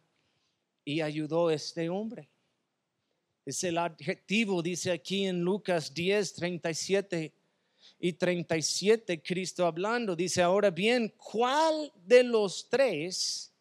y 0.85 1.01
ayudó 1.01 1.49
a 1.49 1.55
este 1.55 1.89
hombre. 1.89 2.29
Es 3.45 3.65
el 3.65 3.79
adjetivo, 3.79 4.62
dice 4.62 4.93
aquí 4.93 5.27
en 5.27 5.41
Lucas 5.41 5.93
10, 5.93 6.35
37 6.35 7.33
y 7.99 8.12
37, 8.12 9.23
Cristo 9.23 9.67
hablando, 9.67 10.15
dice, 10.15 10.43
ahora 10.43 10.71
bien, 10.71 11.12
¿cuál 11.17 11.93
de 12.05 12.23
los 12.25 12.69
tres 12.69 13.53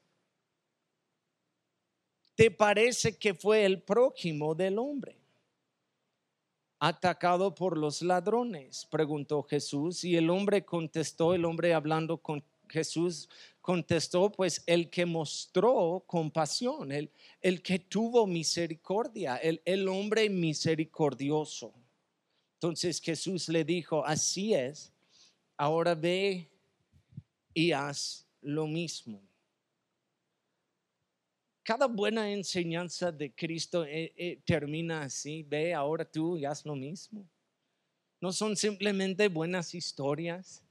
te 2.36 2.50
parece 2.50 3.18
que 3.18 3.34
fue 3.34 3.66
el 3.66 3.82
prójimo 3.82 4.56
del 4.56 4.80
hombre? 4.80 5.18
Atacado 6.80 7.54
por 7.54 7.78
los 7.78 8.02
ladrones, 8.02 8.88
preguntó 8.90 9.44
Jesús, 9.44 10.04
y 10.04 10.16
el 10.16 10.30
hombre 10.32 10.66
contestó, 10.66 11.34
el 11.36 11.46
hombre 11.46 11.74
hablando 11.76 12.18
con 12.18 12.44
Jesús, 12.72 13.30
contestó, 13.62 14.32
pues 14.32 14.64
el 14.66 14.90
que 14.90 15.06
mostró 15.06 16.04
compasión, 16.08 16.92
el, 16.92 17.12
el 17.42 17.62
que 17.62 17.80
tuvo 17.80 18.26
misericordia, 18.26 19.38
el, 19.38 19.62
el 19.66 19.88
hombre 19.88 20.30
misericordioso. 20.30 21.74
Entonces 22.56 23.00
Jesús 23.00 23.48
le 23.50 23.64
dijo, 23.64 24.06
así 24.06 24.54
es, 24.54 24.92
ahora 25.58 25.94
ve 25.94 26.50
y 27.54 27.72
haz 27.72 28.26
lo 28.42 28.66
mismo. 28.66 29.22
Cada 31.64 31.86
buena 31.86 32.32
enseñanza 32.32 33.12
de 33.12 33.32
Cristo 33.34 33.86
eh, 33.86 34.12
eh, 34.18 34.42
termina 34.44 35.04
así, 35.04 35.44
ve 35.44 35.74
ahora 35.74 36.04
tú 36.04 36.38
y 36.38 36.46
haz 36.46 36.66
lo 36.66 36.76
mismo. 36.76 37.30
No 38.20 38.32
son 38.32 38.56
simplemente 38.56 39.28
buenas 39.28 39.74
historias 39.76 40.64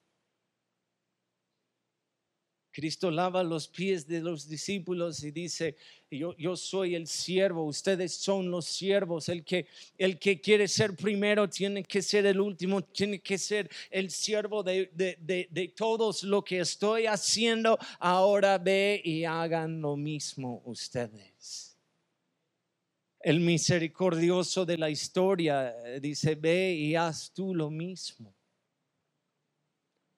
Cristo 2.72 3.10
lava 3.10 3.42
los 3.42 3.68
pies 3.68 4.06
de 4.06 4.20
los 4.20 4.48
discípulos 4.48 5.24
y 5.24 5.30
dice, 5.30 5.76
yo, 6.10 6.56
soy 6.56 6.94
el 6.94 7.06
siervo, 7.06 7.64
ustedes 7.64 8.14
son 8.14 8.50
los 8.50 8.66
siervos, 8.66 9.28
el 9.28 9.44
que, 9.44 9.66
el 9.98 10.18
que 10.18 10.40
quiere 10.40 10.68
ser 10.68 10.94
primero 10.94 11.48
tiene 11.48 11.82
que 11.82 12.00
ser 12.00 12.26
el 12.26 12.40
último, 12.40 12.82
tiene 12.82 13.20
que 13.20 13.38
ser 13.38 13.68
el 13.90 14.10
siervo 14.10 14.62
de, 14.62 14.90
de, 14.92 15.48
de 15.50 15.68
todos 15.68 16.22
lo 16.22 16.42
que 16.42 16.60
estoy 16.60 17.06
haciendo, 17.06 17.78
ahora 17.98 18.58
ve 18.58 19.00
y 19.04 19.24
hagan 19.24 19.80
lo 19.80 19.96
mismo 19.96 20.62
ustedes. 20.64 21.76
El 23.20 23.40
misericordioso 23.40 24.64
de 24.64 24.78
la 24.78 24.88
historia 24.88 25.74
dice, 26.00 26.34
ve 26.36 26.72
y 26.72 26.94
haz 26.94 27.32
tú 27.32 27.54
lo 27.54 27.68
mismo 27.68 28.34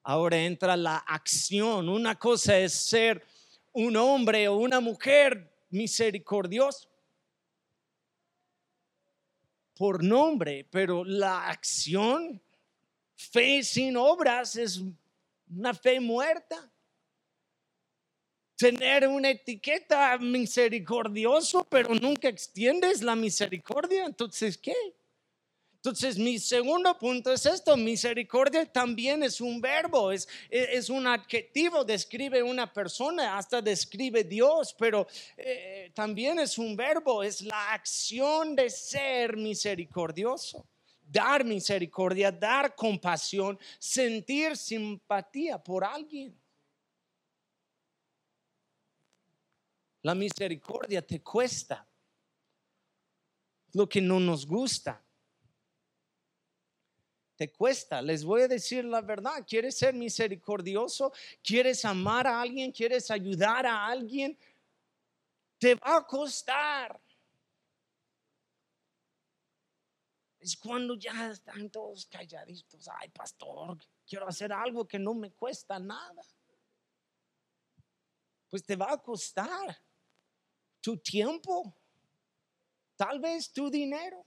ahora 0.03 0.39
entra 0.39 0.77
la 0.77 0.97
acción. 0.99 1.89
Una 1.89 2.19
cosa 2.19 2.59
es 2.59 2.73
ser 2.73 3.25
un 3.73 3.97
hombre 3.97 4.49
o 4.49 4.57
una 4.57 4.81
mujer 4.81 5.51
misericordioso 5.71 6.93
por 9.75 10.05
nombre, 10.05 10.67
pero 10.71 11.05
la 11.05 11.49
acción, 11.49 12.41
fe 13.17 13.63
sin 13.63 13.97
obras 13.97 14.57
es 14.57 14.81
una 15.51 15.75
fe 15.75 15.99
muerta. 15.99 16.71
Tener 18.57 19.09
una 19.09 19.31
etiqueta 19.31 20.17
misericordioso, 20.19 21.65
pero 21.65 21.95
nunca 21.95 22.29
extiendes 22.29 23.03
la 23.03 23.17
misericordia, 23.17 24.05
entonces 24.05 24.57
¿qué? 24.57 24.75
Entonces, 25.85 26.17
mi 26.17 26.39
segundo 26.39 26.97
punto 26.97 27.33
es 27.33 27.45
esto, 27.45 27.77
misericordia 27.77 28.65
también 28.65 29.25
es 29.25 29.41
un 29.41 29.61
verbo, 29.61 30.13
es, 30.13 30.29
es 30.49 30.89
un 30.89 31.09
adjetivo, 31.09 31.83
describe 31.85 32.41
una 32.41 32.73
persona, 32.73 33.37
hasta 33.37 33.61
describe 33.61 34.23
Dios, 34.23 34.77
pero 34.79 35.09
eh, 35.37 35.91
también 35.93 36.39
es 36.39 36.57
un 36.57 36.77
verbo, 36.77 37.25
es 37.25 37.43
la 37.43 37.73
acción 37.73 38.55
de 38.55 38.71
ser 38.71 39.37
misericordioso, 39.37 40.65
dar 41.03 41.45
misericordia, 41.45 42.31
dar 42.31 42.77
compasión, 42.77 43.59
sentir 43.81 44.57
simpatía 44.57 45.61
por 45.61 45.83
alguien. 45.83 46.41
La 50.03 50.15
misericordia 50.15 51.05
te 51.05 51.21
cuesta 51.21 51.85
lo 53.73 53.89
que 53.89 54.01
no 54.01 54.21
nos 54.21 54.47
gusta 54.47 55.03
te 57.43 57.51
cuesta. 57.51 58.01
Les 58.01 58.25
voy 58.25 58.43
a 58.43 58.47
decir 58.47 58.85
la 58.85 59.01
verdad. 59.01 59.45
¿Quieres 59.45 59.77
ser 59.77 59.93
misericordioso? 59.95 61.13
¿Quieres 61.43 61.85
amar 61.85 62.25
a 62.25 62.41
alguien? 62.41 62.71
¿Quieres 62.71 63.11
ayudar 63.11 63.67
a 63.67 63.85
alguien? 63.85 64.39
Te 65.59 65.75
va 65.75 65.97
a 65.97 66.07
costar. 66.07 67.01
Es 70.39 70.57
cuando 70.57 70.95
ya 70.95 71.33
están 71.33 71.69
todos 71.69 72.07
calladitos. 72.07 72.89
Ay, 73.01 73.09
pastor, 73.09 73.77
quiero 74.07 74.29
hacer 74.29 74.53
algo 74.53 74.87
que 74.87 75.01
no 75.01 75.13
me 75.13 75.33
cuesta 75.33 75.81
nada. 75.81 76.23
Pues 78.51 78.63
te 78.63 78.77
va 78.77 78.93
a 78.93 78.99
costar 78.99 79.77
tu 80.81 80.97
tiempo, 80.97 81.75
tal 82.95 83.19
vez 83.19 83.53
tu 83.53 83.69
dinero 83.69 84.25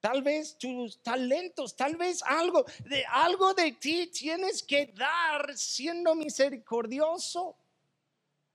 tal 0.00 0.22
vez 0.22 0.56
tus 0.56 1.02
talentos, 1.02 1.74
tal 1.76 1.96
vez 1.96 2.22
algo 2.22 2.64
de 2.84 3.04
algo 3.06 3.54
de 3.54 3.72
ti 3.72 4.06
tienes 4.06 4.62
que 4.62 4.86
dar 4.86 5.56
siendo 5.56 6.14
misericordioso. 6.14 7.56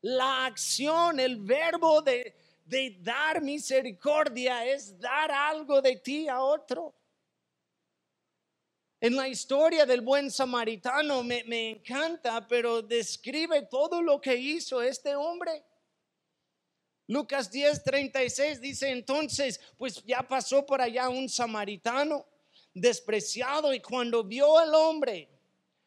La 0.01 0.45
acción, 0.45 1.19
el 1.19 1.37
verbo 1.37 2.01
de, 2.01 2.35
de 2.65 2.97
dar 2.99 3.41
misericordia 3.41 4.65
es 4.65 4.99
dar 4.99 5.31
algo 5.31 5.81
de 5.81 5.95
ti 5.97 6.27
a 6.27 6.41
otro. 6.41 6.93
En 8.99 9.15
la 9.17 9.27
historia 9.27 9.85
del 9.85 9.99
buen 9.99 10.31
samaritano 10.31 11.23
me, 11.23 11.43
me 11.45 11.71
encanta, 11.71 12.47
pero 12.47 12.81
describe 12.81 13.63
todo 13.63 14.01
lo 14.01 14.21
que 14.21 14.35
hizo 14.35 14.81
este 14.81 15.13
hombre. 15.15 15.63
Lucas 17.07 17.51
10, 17.51 17.83
36 17.83 18.61
dice 18.61 18.89
entonces, 18.89 19.59
pues 19.77 20.03
ya 20.05 20.23
pasó 20.23 20.65
por 20.65 20.81
allá 20.81 21.09
un 21.09 21.27
samaritano 21.27 22.25
despreciado 22.73 23.73
y 23.73 23.81
cuando 23.81 24.23
vio 24.23 24.57
al 24.57 24.73
hombre, 24.73 25.29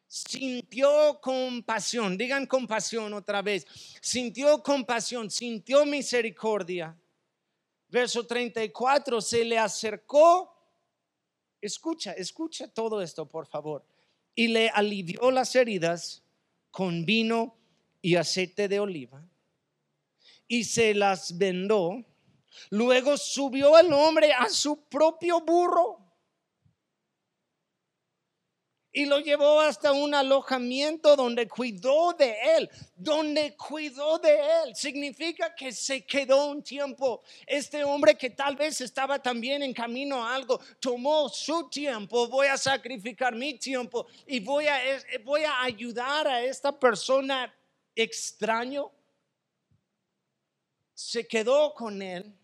sintió 0.07 1.19
compasión, 1.23 2.19
digan 2.19 2.47
compasión 2.47 3.15
otra 3.15 3.41
vez, 3.41 3.67
sintió 4.01 4.63
compasión, 4.63 5.31
sintió 5.31 5.87
misericordia. 5.87 6.97
Verso 7.89 8.27
34, 8.27 9.21
se 9.21 9.45
le 9.45 9.59
acercó, 9.59 10.55
escucha, 11.61 12.13
escucha 12.13 12.69
todo 12.69 13.01
esto 13.01 13.27
por 13.27 13.47
favor, 13.47 13.87
y 14.35 14.49
le 14.49 14.69
alivió 14.69 15.31
las 15.31 15.57
heridas 15.57 16.23
con 16.71 17.07
vino 17.07 17.57
y 18.03 18.17
aceite 18.17 18.69
de 18.69 18.81
oliva 18.81 19.25
y 20.49 20.65
se 20.65 20.95
las 20.95 21.37
vendó. 21.37 22.05
Luego 22.71 23.17
subió 23.17 23.79
el 23.79 23.93
hombre 23.93 24.33
a 24.33 24.49
su 24.49 24.85
propio 24.89 25.41
burro 25.41 26.07
y 28.97 29.05
lo 29.05 29.21
llevó 29.21 29.61
hasta 29.61 29.93
un 29.93 30.15
alojamiento 30.15 31.17
donde 31.17 31.47
cuidó 31.47 32.15
de 32.15 32.35
él, 32.57 32.71
donde 32.95 33.55
cuidó 33.55 34.19
de 34.19 34.35
él. 34.35 34.75
Significa 34.75 35.55
que 35.55 35.71
se 35.71 36.07
quedó 36.07 36.47
un 36.47 36.63
tiempo. 36.63 37.23
Este 37.47 37.85
hombre 37.85 38.17
que 38.17 38.31
tal 38.31 38.57
vez 38.57 38.81
estaba 38.81 39.19
también 39.19 39.63
en 39.63 39.75
camino 39.75 40.25
a 40.25 40.35
algo, 40.35 40.59
tomó 40.81 41.29
su 41.29 41.69
tiempo, 41.69 42.27
voy 42.29 42.47
a 42.47 42.57
sacrificar 42.57 43.35
mi 43.35 43.59
tiempo 43.59 44.07
y 44.27 44.41
voy 44.41 44.67
a, 44.67 44.79
voy 45.25 45.45
a 45.45 45.61
ayudar 45.61 46.27
a 46.27 46.43
esta 46.43 46.73
persona 46.73 47.55
extraño 47.95 48.91
se 50.97 51.29
quedó 51.29 51.75
con 51.75 52.01
él. 52.01 52.35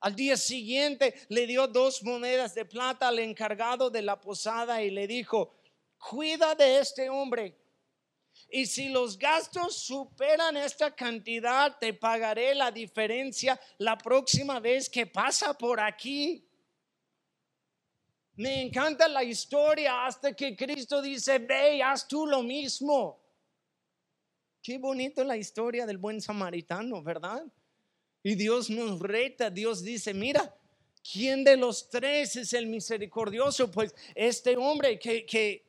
Al 0.00 0.16
día 0.16 0.38
siguiente 0.38 1.14
le 1.28 1.46
dio 1.46 1.68
dos 1.68 2.02
monedas 2.02 2.54
de 2.54 2.64
plata 2.64 3.08
al 3.08 3.18
encargado 3.18 3.90
de 3.90 4.00
la 4.00 4.18
posada 4.18 4.82
y 4.82 4.90
le 4.90 5.06
dijo, 5.06 5.54
cuida 5.98 6.54
de 6.54 6.78
este 6.78 7.10
hombre. 7.10 7.54
Y 8.48 8.64
si 8.64 8.88
los 8.88 9.18
gastos 9.18 9.76
superan 9.76 10.56
esta 10.56 10.94
cantidad, 10.94 11.76
te 11.78 11.92
pagaré 11.92 12.54
la 12.54 12.70
diferencia 12.70 13.60
la 13.78 13.98
próxima 13.98 14.58
vez 14.58 14.88
que 14.88 15.06
pasa 15.06 15.52
por 15.52 15.78
aquí. 15.78 16.42
Me 18.36 18.62
encanta 18.62 19.08
la 19.08 19.24
historia 19.24 20.06
hasta 20.06 20.32
que 20.34 20.56
Cristo 20.56 21.02
dice, 21.02 21.38
ve, 21.38 21.82
haz 21.82 22.08
tú 22.08 22.26
lo 22.26 22.42
mismo. 22.42 23.25
Qué 24.66 24.78
bonito 24.78 25.22
la 25.22 25.36
historia 25.36 25.86
del 25.86 25.96
buen 25.96 26.20
samaritano, 26.20 27.00
¿verdad? 27.00 27.46
Y 28.20 28.34
Dios 28.34 28.68
nos 28.68 28.98
reta, 28.98 29.48
Dios 29.48 29.84
dice, 29.84 30.12
mira, 30.12 30.58
¿quién 31.08 31.44
de 31.44 31.56
los 31.56 31.88
tres 31.88 32.34
es 32.34 32.52
el 32.52 32.66
misericordioso? 32.66 33.70
Pues 33.70 33.94
este 34.12 34.56
hombre 34.56 34.98
que, 34.98 35.24
que, 35.24 35.64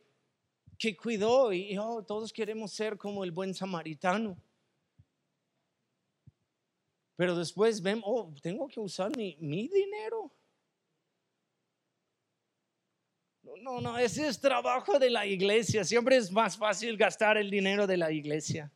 que 0.79 0.97
cuidó 0.97 1.53
y 1.53 1.77
oh, 1.77 2.03
todos 2.03 2.33
queremos 2.33 2.71
ser 2.71 2.97
como 2.97 3.23
el 3.23 3.29
buen 3.29 3.53
samaritano. 3.53 4.35
Pero 7.15 7.37
después 7.37 7.79
vemos, 7.79 8.03
oh, 8.07 8.33
tengo 8.41 8.67
que 8.67 8.79
usar 8.79 9.15
mi, 9.15 9.37
mi 9.39 9.67
dinero. 9.67 10.33
No, 13.61 13.79
no, 13.79 13.95
ese 13.99 14.27
es 14.27 14.41
trabajo 14.41 14.97
de 14.97 15.11
la 15.11 15.27
iglesia. 15.27 15.83
Siempre 15.83 16.17
es 16.17 16.31
más 16.31 16.57
fácil 16.57 16.97
gastar 16.97 17.37
el 17.37 17.51
dinero 17.51 17.85
de 17.85 17.97
la 17.97 18.11
iglesia. 18.11 18.71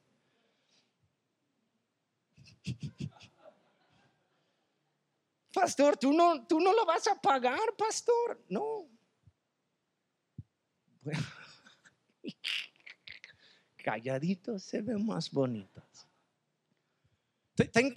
Pastor, 5.53 5.97
tú 5.97 6.13
no, 6.13 6.45
tú 6.47 6.59
no 6.59 6.73
lo 6.73 6.85
vas 6.85 7.07
a 7.07 7.15
pagar, 7.19 7.75
pastor. 7.77 8.41
No. 8.47 8.87
Calladitos 13.83 14.63
se 14.63 14.81
ven 14.81 15.05
más 15.05 15.29
bonitos. 15.29 15.83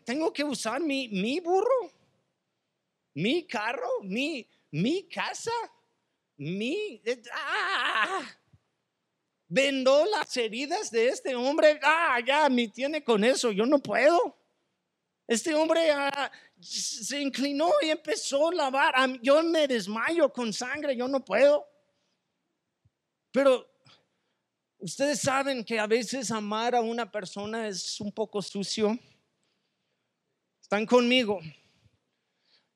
Tengo 0.05 0.33
que 0.33 0.43
usar 0.45 0.81
mi, 0.81 1.09
mi 1.09 1.41
burro, 1.41 1.91
mi 3.15 3.47
carro, 3.47 4.03
mi, 4.03 4.47
mi 4.71 5.05
casa, 5.05 5.53
mi... 6.37 7.01
¡ah! 7.33 8.21
Vendó 9.47 10.05
las 10.07 10.37
heridas 10.37 10.91
de 10.91 11.09
este 11.09 11.35
hombre. 11.37 11.79
Ah, 11.83 12.19
ya, 12.27 12.49
me 12.49 12.67
tiene 12.69 13.05
con 13.05 13.23
eso. 13.23 13.53
Yo 13.53 13.65
no 13.65 13.79
puedo. 13.79 14.37
Este 15.27 15.55
hombre 15.55 15.91
ah, 15.91 16.31
se 16.61 17.21
inclinó 17.21 17.71
y 17.83 17.91
empezó 17.91 18.49
a 18.49 18.55
lavar. 18.55 18.95
Yo 19.23 19.43
me 19.43 19.67
desmayo 19.67 20.33
con 20.33 20.53
sangre, 20.53 20.97
yo 20.97 21.09
no 21.09 21.25
puedo. 21.25 21.67
Pero 23.33 23.67
ustedes 24.79 25.21
saben 25.21 25.65
que 25.65 25.79
a 25.79 25.87
veces 25.87 26.31
amar 26.31 26.75
a 26.75 26.81
una 26.81 27.11
persona 27.11 27.67
es 27.69 28.01
un 28.01 28.13
poco 28.13 28.43
sucio. 28.43 28.99
Están 30.61 30.87
conmigo 30.87 31.41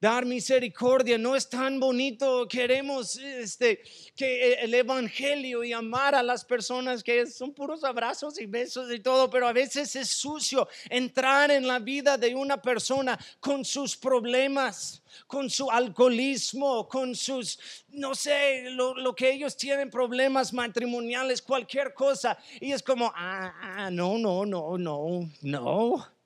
dar 0.00 0.24
misericordia 0.24 1.18
no 1.18 1.34
es 1.34 1.48
tan 1.48 1.80
bonito. 1.80 2.46
Queremos 2.48 3.16
este, 3.16 3.82
que 4.14 4.54
el 4.54 4.74
evangelio 4.74 5.64
y 5.64 5.72
amar 5.72 6.14
a 6.14 6.22
las 6.22 6.44
personas 6.44 7.02
que 7.02 7.26
son 7.26 7.52
puros 7.52 7.84
abrazos 7.84 8.40
y 8.40 8.46
besos 8.46 8.92
y 8.92 9.00
todo, 9.00 9.28
pero 9.28 9.48
a 9.48 9.52
veces 9.52 9.94
es 9.96 10.08
sucio 10.08 10.68
entrar 10.88 11.50
en 11.50 11.66
la 11.66 11.78
vida 11.78 12.16
de 12.16 12.34
una 12.34 12.60
persona 12.60 13.18
con 13.40 13.64
sus 13.64 13.96
problemas 13.96 15.02
con 15.26 15.50
su 15.50 15.70
alcoholismo, 15.70 16.86
con 16.86 17.14
sus, 17.14 17.58
no 17.88 18.14
sé, 18.14 18.70
lo, 18.70 18.94
lo, 18.94 19.14
que 19.14 19.30
ellos 19.30 19.56
tienen, 19.56 19.90
problemas 19.90 20.52
matrimoniales, 20.52 21.42
cualquier 21.42 21.92
cosa. 21.94 22.38
Y 22.60 22.72
es 22.72 22.82
como, 22.82 23.12
ah, 23.16 23.52
ah 23.60 23.90
no, 23.90 24.18
no, 24.18 24.46
no, 24.46 24.78
no, 24.78 25.28
no. 25.42 26.17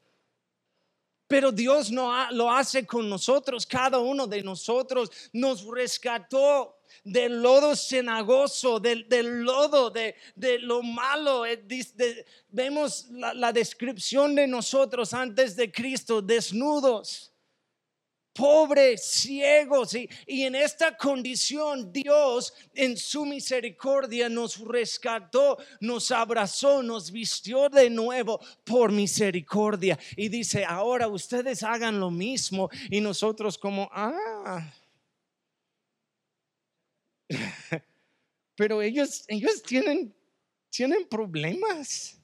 Pero 1.32 1.50
Dios 1.50 1.90
no 1.90 2.12
lo 2.32 2.52
hace 2.52 2.84
con 2.84 3.08
nosotros, 3.08 3.64
cada 3.64 3.98
uno 3.98 4.26
de 4.26 4.42
nosotros 4.42 5.10
nos 5.32 5.64
rescató 5.64 6.76
del 7.02 7.40
lodo 7.40 7.74
cenagoso, 7.74 8.78
del, 8.78 9.06
lodo, 9.42 9.88
de, 9.88 10.14
lo 10.58 10.82
malo. 10.82 11.46
Eh, 11.46 11.64
vemos 12.50 13.06
la, 13.08 13.32
la 13.32 13.50
descripción 13.50 14.34
de 14.34 14.46
nosotros 14.46 15.14
antes 15.14 15.56
de 15.56 15.72
Cristo, 15.72 16.20
desnudos. 16.20 17.31
Pobres, 18.32 19.04
ciegos. 19.04 19.94
Y, 19.94 20.08
y, 20.26 20.42
en 20.42 20.54
esta 20.54 20.96
condición 20.96 21.92
Dios 21.92 22.52
en 22.74 22.96
su 22.96 23.24
misericordia 23.24 24.28
nos 24.28 24.58
rescató, 24.58 25.58
nos 25.80 26.10
abrazó, 26.10 26.82
nos 26.82 27.10
vistió 27.10 27.68
de 27.68 27.90
nuevo 27.90 28.40
por 28.64 28.92
misericordia. 28.92 29.98
Y 30.16 30.28
dice, 30.28 30.64
ahora 30.64 31.08
ustedes 31.08 31.62
hagan 31.62 32.00
lo 32.00 32.10
mismo. 32.10 32.70
Y 32.90 33.00
nosotros 33.00 33.58
como, 33.58 33.88
ah. 33.92 34.72
Pero 38.56 38.82
ellos, 38.82 39.24
ellos 39.28 39.62
tienen, 39.62 40.14
tienen 40.70 41.08
problemas. 41.08 42.18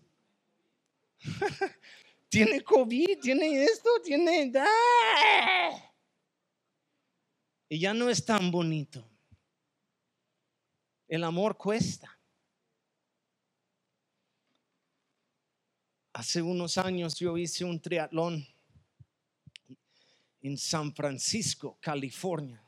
tiene 2.29 2.63
COVID, 2.63 3.19
tiene 3.21 3.65
esto, 3.65 3.91
tiene... 4.05 4.53
¡Ah! 4.57 5.88
Y 7.69 7.79
ya 7.79 7.93
no 7.93 8.09
es 8.09 8.25
tan 8.25 8.51
bonito. 8.51 9.07
El 11.07 11.25
amor 11.25 11.57
cuesta. 11.57 12.19
Hace 16.15 16.43
unos 16.43 16.79
años 16.79 17.17
yo 17.19 17.37
hice 17.37 17.65
un 17.65 17.81
triatlón 17.81 18.47
en 20.41 20.57
San 20.57 20.95
Francisco, 20.95 21.79
California. 21.81 22.63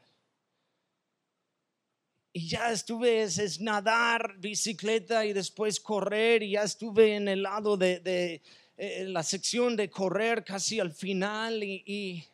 Y 2.33 2.49
ya 2.49 2.71
estuve 2.71 3.23
es, 3.23 3.61
nadar, 3.61 4.37
bicicleta 4.39 5.27
y 5.27 5.33
después 5.33 5.81
correr. 5.81 6.43
Y 6.43 6.53
ya 6.53 6.63
estuve 6.63 7.17
en 7.17 7.27
el 7.27 7.43
lado 7.43 7.77
de, 7.77 8.41
eh, 8.77 9.05
la 9.09 9.23
sección 9.23 9.75
de 9.77 9.91
correr 9.91 10.45
casi 10.45 10.79
al 10.79 10.93
final. 10.93 11.65
y 11.65 11.83
y 11.85 12.25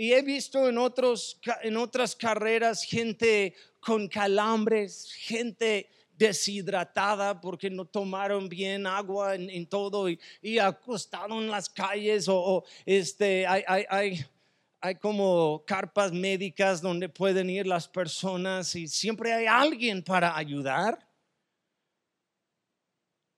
he 0.00 0.22
visto 0.22 0.68
en, 0.68 0.78
otros, 0.78 1.40
en 1.62 1.76
otras 1.76 2.14
carreras 2.14 2.84
gente 2.84 3.52
con 3.80 4.06
calambres, 4.06 5.10
gente 5.12 5.90
deshidratada 6.16 7.40
porque 7.40 7.68
no 7.68 7.84
tomaron 7.84 8.48
bien 8.48 8.86
agua 8.86 9.34
en, 9.34 9.66
todo 9.66 10.08
y, 10.08 10.20
y, 10.40 10.58
acostado 10.58 11.40
en 11.40 11.50
las 11.50 11.68
calles 11.68 12.26
o, 12.28 12.64
este, 12.86 13.44
hay, 13.44 13.64
hay, 13.66 14.24
hay, 14.80 14.94
como 14.94 15.64
carpas 15.66 16.12
médicas 16.12 16.80
donde 16.80 17.08
pueden 17.08 17.50
ir 17.50 17.66
las 17.66 17.88
personas 17.88 18.76
y 18.76 18.86
siempre 18.86 19.32
hay 19.32 19.46
alguien 19.46 20.00
para 20.00 20.36
ayudar. 20.36 21.04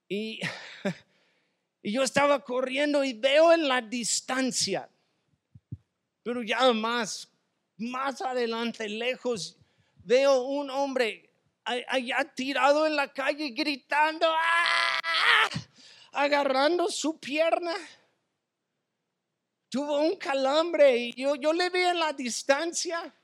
Y, 0.07 0.41
y 1.83 1.93
yo 1.93 2.03
estaba 2.03 2.45
corriendo 2.45 3.03
y 3.03 3.15
veo 3.15 3.51
en 3.51 3.67
la 3.67 3.81
distancia 3.81 4.90
pero 6.23 6.43
ya 6.43 6.73
más, 6.73 7.29
más 7.77 8.21
adelante, 8.21 8.89
lejos, 8.89 9.57
veo 10.05 10.43
un 10.43 10.71
hombre 10.71 11.31
allá 11.65 12.25
tirado 12.35 12.87
en 12.87 12.97
la 12.97 13.13
calle 13.13 13.51
gritando, 13.51 14.27
¡ah! 14.29 15.51
agarrando 16.13 16.89
su 16.89 17.19
pierna. 17.19 17.75
Tuvo 19.69 20.01
un 20.01 20.17
calambre 20.17 20.97
y 20.97 21.13
yo, 21.13 21.37
yo 21.37 21.53
le 21.53 21.71
vi 21.71 21.81
en 21.81 21.99
la 21.99 22.13
distancia. 22.13 23.15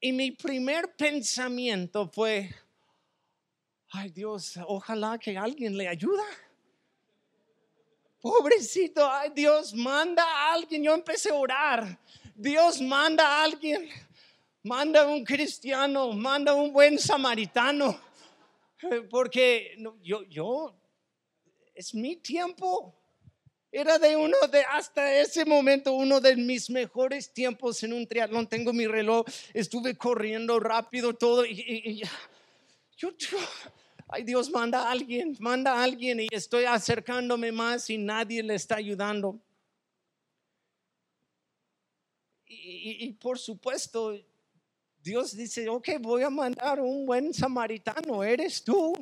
Y 0.00 0.12
mi 0.12 0.30
primer 0.32 0.96
pensamiento 0.96 2.08
fue, 2.08 2.54
ay 3.90 4.10
Dios, 4.10 4.58
ojalá 4.66 5.18
que 5.18 5.36
alguien 5.36 5.76
le 5.76 5.88
ayude 5.88 6.22
pobrecito, 8.24 9.06
ay 9.06 9.30
Dios, 9.34 9.74
manda 9.74 10.24
a 10.24 10.54
alguien. 10.54 10.82
Yo 10.82 10.94
empecé 10.94 11.28
a 11.28 11.34
orar. 11.34 11.98
Dios 12.34 12.80
manda 12.80 13.22
a 13.22 13.44
alguien. 13.44 13.86
Manda 14.62 15.06
un 15.06 15.22
cristiano, 15.22 16.10
manda 16.12 16.54
un 16.54 16.72
buen 16.72 16.98
samaritano. 16.98 18.00
Porque 19.10 19.76
yo, 20.00 20.22
yo, 20.22 20.74
es 21.74 21.94
mi 21.94 22.16
tiempo. 22.16 22.94
Era 23.70 23.98
de 23.98 24.16
uno 24.16 24.38
de, 24.50 24.62
hasta 24.62 25.20
ese 25.20 25.44
momento, 25.44 25.92
uno 25.92 26.18
de 26.18 26.34
mis 26.34 26.70
mejores 26.70 27.30
tiempos 27.30 27.82
en 27.82 27.92
un 27.92 28.06
triatlón. 28.06 28.46
Tengo 28.46 28.72
mi 28.72 28.86
reloj, 28.86 29.26
estuve 29.52 29.98
corriendo 29.98 30.58
rápido 30.60 31.12
todo 31.12 31.44
y, 31.44 32.02
yo, 32.96 33.10
yo 33.18 33.38
ay 34.08 34.22
Dios, 34.22 34.50
manda 34.50 34.82
a 34.82 34.90
alguien, 34.90 35.36
manda 35.40 35.72
a 35.72 35.82
alguien 35.82 36.20
y 36.20 36.28
estoy 36.30 36.64
acercándome 36.64 37.52
más 37.52 37.88
y 37.90 37.98
nadie 37.98 38.42
le 38.42 38.54
está 38.54 38.76
ayudando. 38.76 39.40
Y, 42.46 43.12
por 43.14 43.38
supuesto, 43.38 44.16
Dios 45.02 45.36
dice, 45.36 45.68
ok, 45.68 45.88
voy 46.00 46.22
a 46.22 46.30
mandar 46.30 46.80
un 46.80 47.04
buen 47.04 47.34
samaritano, 47.34 48.22
eres 48.22 48.62
tú. 48.62 48.94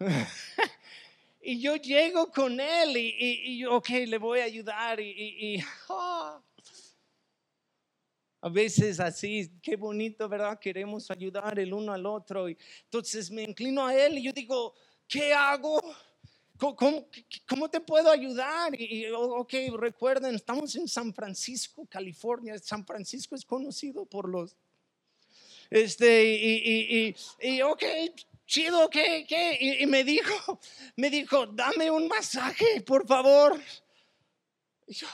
y 1.42 1.60
yo 1.60 1.76
llego 1.76 2.30
con 2.30 2.58
él 2.58 2.96
y, 2.96 3.58
y, 3.58 3.64
ok, 3.64 3.88
le 4.06 4.18
voy 4.18 4.40
a 4.40 4.44
ayudar 4.44 5.00
y, 5.00 5.62
ah, 5.88 6.40
a 8.44 8.50
veces 8.50 9.00
así, 9.00 9.50
qué 9.62 9.74
bonito, 9.74 10.28
¿verdad? 10.28 10.58
Queremos 10.58 11.10
ayudar 11.10 11.58
el 11.58 11.72
uno 11.72 11.94
al 11.94 12.04
otro. 12.04 12.46
Y 12.46 12.58
entonces 12.82 13.30
me 13.30 13.42
inclino 13.42 13.86
a 13.86 13.96
él 13.96 14.18
y 14.18 14.24
yo 14.24 14.32
digo, 14.34 14.74
¿qué 15.08 15.32
hago? 15.32 15.80
¿Cómo, 16.58 17.70
te 17.70 17.80
puedo 17.80 18.10
ayudar? 18.10 18.78
Y, 18.78 19.06
ok, 19.10 19.54
recuerden, 19.78 20.34
estamos 20.34 20.76
en 20.76 20.86
San 20.86 21.14
Francisco, 21.14 21.86
California. 21.86 22.58
San 22.58 22.84
Francisco 22.84 23.34
es 23.34 23.46
conocido 23.46 24.04
por 24.04 24.28
los... 24.28 24.54
Este, 25.70 26.24
y, 26.26 27.16
y, 27.40 27.62
ok, 27.62 27.82
chido, 28.44 28.90
¿qué? 28.90 29.24
¿Qué? 29.26 29.56
Y, 29.58 29.86
me 29.86 30.04
dijo, 30.04 30.60
me 30.96 31.08
dijo, 31.08 31.46
dame 31.46 31.90
un 31.90 32.08
masaje, 32.08 32.82
por 32.82 33.06
favor. 33.06 33.58
Y 34.86 34.92
yo, 34.92 35.08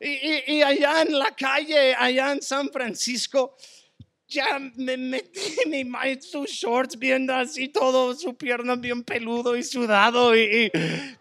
y, 0.00 0.62
allá 0.62 1.02
en 1.02 1.18
la 1.18 1.34
calle, 1.34 1.94
allá 1.94 2.32
en 2.32 2.42
San 2.42 2.68
Francisco, 2.70 3.56
ya 4.26 4.58
me 4.76 4.96
metí 4.96 5.40
mi 5.66 5.84
sus 6.20 6.50
shorts 6.50 6.98
viendo 6.98 7.34
así 7.34 7.68
todo 7.68 8.14
su 8.14 8.34
pierna 8.34 8.76
bien 8.76 9.04
peludo 9.04 9.56
y 9.56 9.62
sudado 9.62 10.34
y, 10.34 10.70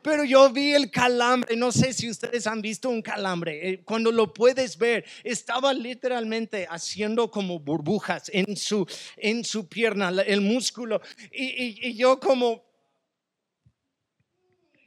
pero 0.02 0.24
yo 0.24 0.50
vi 0.50 0.72
el 0.72 0.90
calambre 0.90 1.58
no 1.58 1.74
sé 1.74 1.92
si 1.92 2.10
ustedes 2.10 2.48
han 2.48 2.62
visto 2.62 2.90
un 2.90 3.02
calambre 3.02 3.70
eh, 3.70 3.84
cuando 3.84 4.14
lo 4.14 4.34
puedes 4.34 4.78
ver 4.78 5.04
estaba 5.26 5.74
literalmente 5.74 6.66
haciendo 6.70 7.30
como 7.30 7.60
burbujas 7.60 8.30
en 8.34 8.56
su 8.56 8.88
en 9.18 9.44
su 9.44 9.68
pierna 9.68 10.10
el 10.26 10.40
músculo 10.40 11.02
y, 11.34 11.90
y 11.90 11.96
yo 11.96 12.18
como 12.18 12.64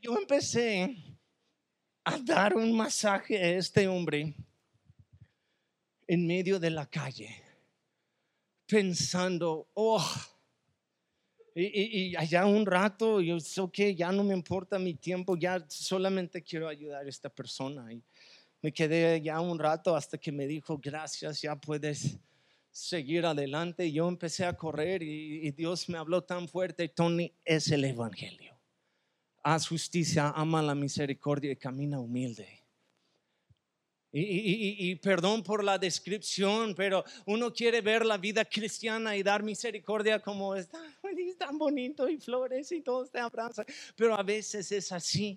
yo 0.00 0.16
empecé 0.16 1.13
a 2.04 2.18
dar 2.18 2.54
un 2.54 2.76
masaje 2.76 3.36
a 3.38 3.50
este 3.56 3.88
hombre 3.88 4.34
en 6.06 6.26
medio 6.26 6.60
de 6.60 6.70
la 6.70 6.84
calle, 6.84 7.34
pensando, 8.66 9.68
oh, 9.72 10.04
y, 11.54 12.14
allá 12.16 12.44
un 12.44 12.66
rato, 12.66 13.20
yo 13.20 13.40
sé 13.40 13.62
que 13.72 13.94
ya 13.94 14.12
no 14.12 14.22
me 14.22 14.34
importa 14.34 14.78
mi 14.78 14.94
tiempo, 14.94 15.36
ya 15.36 15.64
solamente 15.68 16.42
quiero 16.42 16.68
ayudar 16.68 17.06
a 17.06 17.08
esta 17.08 17.30
persona. 17.30 17.90
Y 17.92 18.02
me 18.60 18.72
quedé 18.72 19.22
ya 19.22 19.40
un 19.40 19.58
rato 19.58 19.96
hasta 19.96 20.18
que 20.18 20.32
me 20.32 20.46
dijo, 20.46 20.76
gracias, 20.76 21.40
ya 21.40 21.56
puedes 21.56 22.18
seguir 22.70 23.24
adelante. 23.24 23.90
Yo 23.90 24.08
empecé 24.08 24.44
a 24.44 24.56
correr 24.56 25.02
y 25.02 25.50
Dios 25.52 25.88
me 25.88 25.96
habló 25.96 26.22
tan 26.22 26.48
fuerte, 26.48 26.88
Tony, 26.88 27.32
es 27.44 27.70
el 27.70 27.84
Evangelio 27.84 28.53
haz 29.44 29.68
justicia, 29.68 30.32
ama 30.34 30.62
la 30.62 30.74
misericordia 30.74 31.52
y 31.52 31.56
camina 31.56 32.00
humilde. 32.00 32.48
Y, 34.16 34.94
perdón 34.96 35.42
por 35.42 35.64
la 35.64 35.76
descripción, 35.76 36.72
pero 36.76 37.04
uno 37.26 37.52
quiere 37.52 37.80
ver 37.80 38.06
la 38.06 38.16
vida 38.16 38.44
cristiana 38.44 39.16
y 39.16 39.24
dar 39.24 39.42
misericordia 39.42 40.20
como 40.20 40.54
es 40.54 40.68
tan 41.38 41.58
bonito 41.58 42.08
y 42.08 42.18
flores 42.18 42.70
y 42.70 42.80
todo 42.80 43.06
te 43.06 43.18
abrazan, 43.18 43.66
pero 43.96 44.14
a 44.14 44.22
veces 44.22 44.70
es 44.70 44.92
así, 44.92 45.36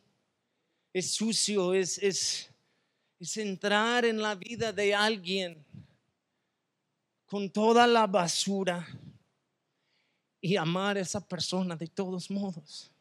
es 0.94 1.12
sucio, 1.12 1.74
es, 1.74 1.98
es, 1.98 2.52
es 3.20 3.38
entrar 3.38 4.06
en 4.06 4.22
la 4.22 4.36
vida 4.36 4.72
de 4.72 4.94
alguien 4.94 5.66
con 7.26 7.50
toda 7.50 7.88
la 7.88 8.06
basura 8.06 8.88
y 10.40 10.56
amar 10.56 10.98
a 10.98 11.02
esa 11.02 11.28
persona 11.28 11.76
de 11.76 11.88
todos 11.88 12.30
modos 12.30 12.92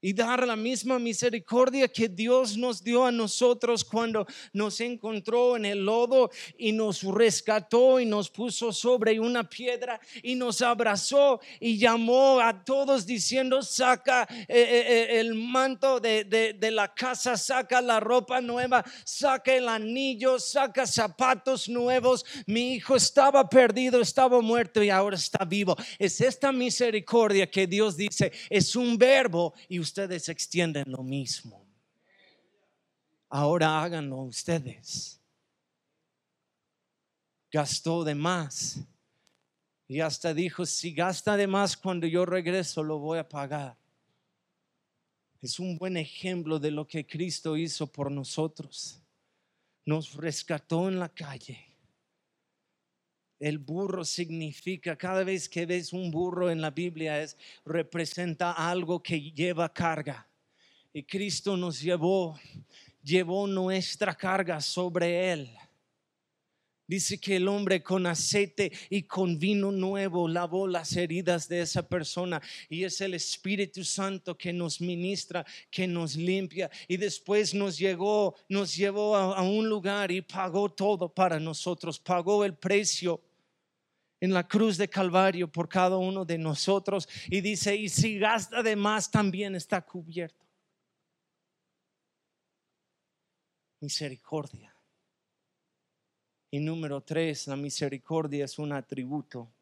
y 0.00 0.12
dar 0.12 0.46
la 0.46 0.56
misma 0.56 0.98
misericordia 0.98 1.88
que 1.88 2.08
Dios 2.08 2.56
nos 2.56 2.82
dio 2.82 3.04
a 3.04 3.12
nosotros 3.12 3.84
cuando 3.84 4.26
nos 4.52 4.80
encontró 4.80 5.56
en 5.56 5.64
el 5.64 5.84
lodo 5.84 6.30
y 6.56 6.72
nos 6.72 7.02
rescató 7.02 7.98
y 7.98 8.06
nos 8.06 8.30
puso 8.30 8.72
sobre 8.72 9.18
una 9.18 9.48
piedra 9.48 10.00
y 10.22 10.34
nos 10.34 10.62
abrazó 10.62 11.40
y 11.60 11.78
llamó 11.78 12.40
a 12.40 12.64
todos 12.64 13.06
diciendo, 13.06 13.62
saca 13.62 14.26
eh, 14.30 14.46
eh, 14.48 14.86
eh, 14.88 15.20
el 15.20 15.34
manto 15.34 16.00
de, 16.00 16.24
de 16.24 16.70
la 16.70 16.94
casa, 16.94 17.36
saca 17.36 17.80
la 17.80 18.00
ropa 18.00 18.40
nueva, 18.40 18.84
saca 19.04 19.54
el 19.54 19.68
anillo, 19.68 20.38
saca 20.38 20.86
zapatos 20.86 21.68
nuevos. 21.68 22.24
Mi 22.46 22.74
hijo 22.74 22.96
estaba 22.96 23.48
perdido, 23.48 24.00
estaba 24.00 24.40
muerto 24.40 24.82
y 24.82 24.90
ahora 24.90 25.16
está 25.16 25.44
vivo. 25.44 25.76
Es 25.98 26.20
esta 26.20 26.52
misericordia 26.52 27.50
que 27.50 27.66
Dios 27.66 27.96
dice, 27.96 28.32
es 28.48 28.76
un 28.76 28.96
verbo 28.96 29.54
y 29.68 29.78
ustedes 29.88 30.28
extienden 30.28 30.84
lo 30.86 31.02
mismo. 31.02 31.66
Ahora 33.30 33.82
háganlo 33.82 34.18
ustedes. 34.18 35.18
Gastó 37.50 38.04
de 38.04 38.14
más. 38.14 38.80
Y 39.86 40.00
hasta 40.00 40.34
dijo, 40.34 40.66
si 40.66 40.92
gasta 40.92 41.36
de 41.36 41.46
más 41.46 41.74
cuando 41.74 42.06
yo 42.06 42.26
regreso, 42.26 42.82
lo 42.82 42.98
voy 42.98 43.18
a 43.18 43.28
pagar. 43.28 43.76
Es 45.40 45.58
un 45.58 45.78
buen 45.78 45.96
ejemplo 45.96 46.58
de 46.58 46.70
lo 46.70 46.86
que 46.86 47.06
Cristo 47.06 47.56
hizo 47.56 47.86
por 47.86 48.10
nosotros. 48.10 49.00
Nos 49.86 50.14
rescató 50.14 50.88
en 50.88 50.98
la 50.98 51.08
calle. 51.08 51.67
El 53.38 53.58
burro 53.58 54.04
significa, 54.04 54.96
cada 54.96 55.22
vez 55.22 55.48
que 55.48 55.64
ves 55.64 55.92
un 55.92 56.10
burro 56.10 56.50
en 56.50 56.60
la 56.60 56.70
Biblia, 56.70 57.22
es, 57.22 57.36
representa 57.64 58.52
algo 58.52 59.00
que 59.00 59.30
lleva 59.30 59.72
carga. 59.72 60.26
Y 60.92 61.04
Cristo 61.04 61.56
nos 61.56 61.80
llevó, 61.80 62.38
llevó 63.02 63.46
nuestra 63.46 64.14
carga 64.14 64.60
sobre 64.60 65.32
él. 65.32 65.50
Dice 66.88 67.20
que 67.20 67.36
el 67.36 67.46
hombre 67.48 67.82
con 67.82 68.06
aceite 68.06 68.72
y 68.88 69.02
con 69.02 69.38
vino 69.38 69.70
nuevo 69.70 70.26
lavó 70.26 70.66
las 70.66 70.96
heridas 70.96 71.46
de 71.46 71.60
esa 71.60 71.86
persona 71.86 72.40
y 72.70 72.82
es 72.82 73.02
el 73.02 73.12
Espíritu 73.12 73.84
Santo 73.84 74.38
que 74.38 74.54
nos 74.54 74.80
ministra, 74.80 75.44
que 75.70 75.86
nos 75.86 76.16
limpia 76.16 76.70
y 76.88 76.96
después 76.96 77.52
nos 77.52 77.76
llegó, 77.76 78.34
nos 78.48 78.74
llevó 78.74 79.14
a, 79.14 79.36
a 79.36 79.42
un 79.42 79.68
lugar 79.68 80.10
y 80.10 80.22
pagó 80.22 80.70
todo 80.70 81.12
para 81.12 81.38
nosotros, 81.38 82.00
pagó 82.00 82.42
el 82.42 82.54
precio 82.54 83.20
en 84.20 84.32
la 84.32 84.46
cruz 84.46 84.76
de 84.76 84.88
Calvario 84.88 85.50
por 85.50 85.68
cada 85.68 85.96
uno 85.96 86.24
de 86.24 86.38
nosotros. 86.38 87.08
Y 87.28 87.40
dice, 87.40 87.76
y 87.76 87.88
si 87.88 88.18
gasta 88.18 88.62
de 88.62 88.76
más, 88.76 89.10
también 89.10 89.54
está 89.54 89.80
cubierto. 89.80 90.46
Misericordia. 93.80 94.74
Y 96.50 96.58
número 96.58 97.02
tres, 97.02 97.46
la 97.46 97.56
misericordia 97.56 98.44
es 98.44 98.58
un 98.58 98.72
atributo. 98.72 99.52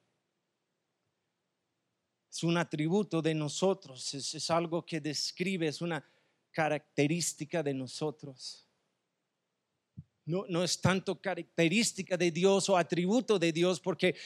Es 2.31 2.42
un 2.42 2.57
atributo 2.57 3.23
de 3.23 3.35
nosotros, 3.35 4.12
es, 4.12 4.35
es 4.35 4.51
algo 4.51 4.85
que 4.85 5.01
describe, 5.01 5.69
es 5.69 5.81
una 5.81 6.05
característica 6.51 7.62
de 7.62 7.73
nosotros 7.73 8.65
no, 10.27 10.65
es 10.65 10.81
tanto 10.81 11.21
característica 11.21 12.17
de 12.17 12.33
Dios 12.33 12.69
o 12.69 12.77
atributo 12.77 13.39
de 13.39 13.53
Dios 13.53 13.79
porque, 13.79 14.17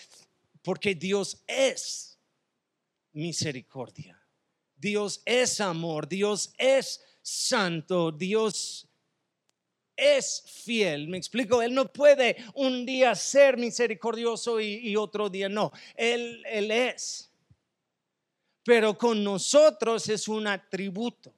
porque 0.62 0.94
Dios 0.94 1.42
es 1.46 2.18
misericordia. 3.12 4.18
Dios 4.74 5.20
es 5.26 5.60
amor, 5.60 6.08
Dios 6.08 6.54
es 6.56 7.04
santo, 7.20 8.10
Dios 8.10 8.88
es 9.94 10.42
fiel. 10.64 11.06
Me 11.06 11.18
explico, 11.18 11.60
Él 11.60 11.74
no 11.74 11.92
puede 11.92 12.36
un 12.54 12.86
día 12.86 13.14
ser 13.14 13.58
misericordioso 13.58 14.58
y, 14.58 14.76
y 14.76 14.96
otro 14.96 15.28
día 15.28 15.50
no. 15.50 15.70
Él, 15.94 16.42
él 16.46 16.70
es. 16.70 17.30
Pero 18.64 18.96
con 18.96 19.22
nosotros 19.22 20.08
es 20.08 20.28
un 20.28 20.46
atributo 20.46 21.34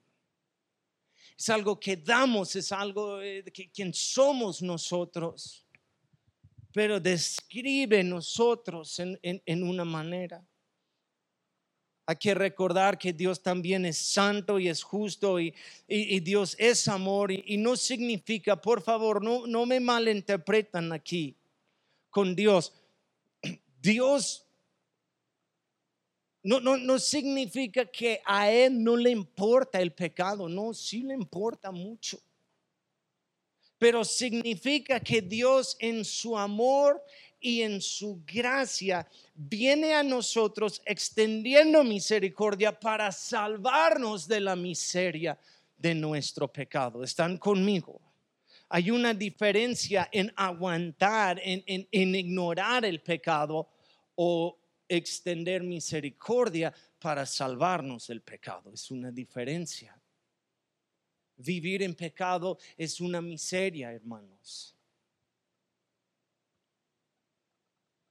es 1.43 1.49
algo 1.49 1.81
que 1.81 1.97
damos, 1.97 2.55
es 2.55 2.71
algo 2.71 3.21
eh, 3.21 3.43
que 3.53 3.69
quien 3.69 3.93
somos 3.93 4.63
nosotros, 4.63 5.67
pero 6.73 7.01
describe 7.01 8.05
nosotros 8.05 9.01
en, 9.01 9.63
una 9.65 9.85
manera. 9.85 10.41
Hay 12.07 12.15
que 12.15 12.33
recordar 12.33 12.97
que 12.97 13.13
Dios 13.13 13.43
también 13.43 13.85
es 13.87 13.99
santo 13.99 14.61
y 14.61 14.69
es 14.69 14.85
justo 14.85 15.41
y, 15.41 15.53
Dios 15.89 16.55
es 16.61 16.87
amor 16.87 17.33
y, 17.33 17.57
no 17.57 17.75
significa, 17.75 18.61
por 18.61 18.81
favor, 18.81 19.21
no, 19.21 19.45
no 19.49 19.67
me 19.67 19.81
malinterpretan 19.81 20.93
aquí 20.93 21.37
con 22.09 22.37
Dios. 22.37 22.73
Dios 23.83 24.47
no, 26.43 26.61
no, 26.61 26.77
no 26.77 26.99
significa 26.99 27.87
que 27.87 28.21
a 28.25 28.51
Él 28.51 28.83
no 28.83 28.97
le 28.97 29.11
importa 29.11 29.81
el 29.81 29.93
pecado, 29.93 30.49
no, 30.49 30.75
sí 30.75 31.03
le 31.03 31.15
importa 31.15 31.71
mucho. 31.71 32.19
Pero 33.79 34.05
significa 34.05 34.99
que 34.99 35.23
Dios 35.23 35.77
en 35.79 36.05
su 36.05 36.37
amor 36.37 37.03
y 37.41 37.63
en 37.63 37.81
su 37.81 38.23
gracia 38.25 39.09
viene 39.35 39.95
a 39.95 40.03
nosotros 40.03 40.81
extendiendo 40.85 41.83
misericordia 41.83 42.79
para 42.79 43.11
salvarnos 43.11 44.27
de 44.27 44.41
la 44.41 44.57
miseria 44.57 45.39
de 45.77 45.95
nuestro 45.95 46.47
pecado. 46.47 47.03
¿Están 47.03 47.39
conmigo? 47.39 48.01
Hay 48.69 48.91
una 48.91 49.13
diferencia 49.13 50.09
en 50.13 50.33
aguantar, 50.37 51.41
en, 51.43 51.63
en, 51.67 51.89
en 51.91 52.15
ignorar 52.15 52.85
el 52.85 53.01
pecado 53.01 53.69
o 54.15 54.57
extender 54.97 55.63
misericordia 55.63 56.73
para 56.99 57.25
salvarnos 57.25 58.07
del 58.09 58.21
pecado. 58.21 58.71
Es 58.73 58.91
una 58.91 59.11
diferencia. 59.11 59.99
Vivir 61.37 61.83
en 61.83 61.95
pecado 61.95 62.59
es 62.77 63.01
una 63.01 63.23
miseria, 63.23 63.93
hermanos. 63.93 64.77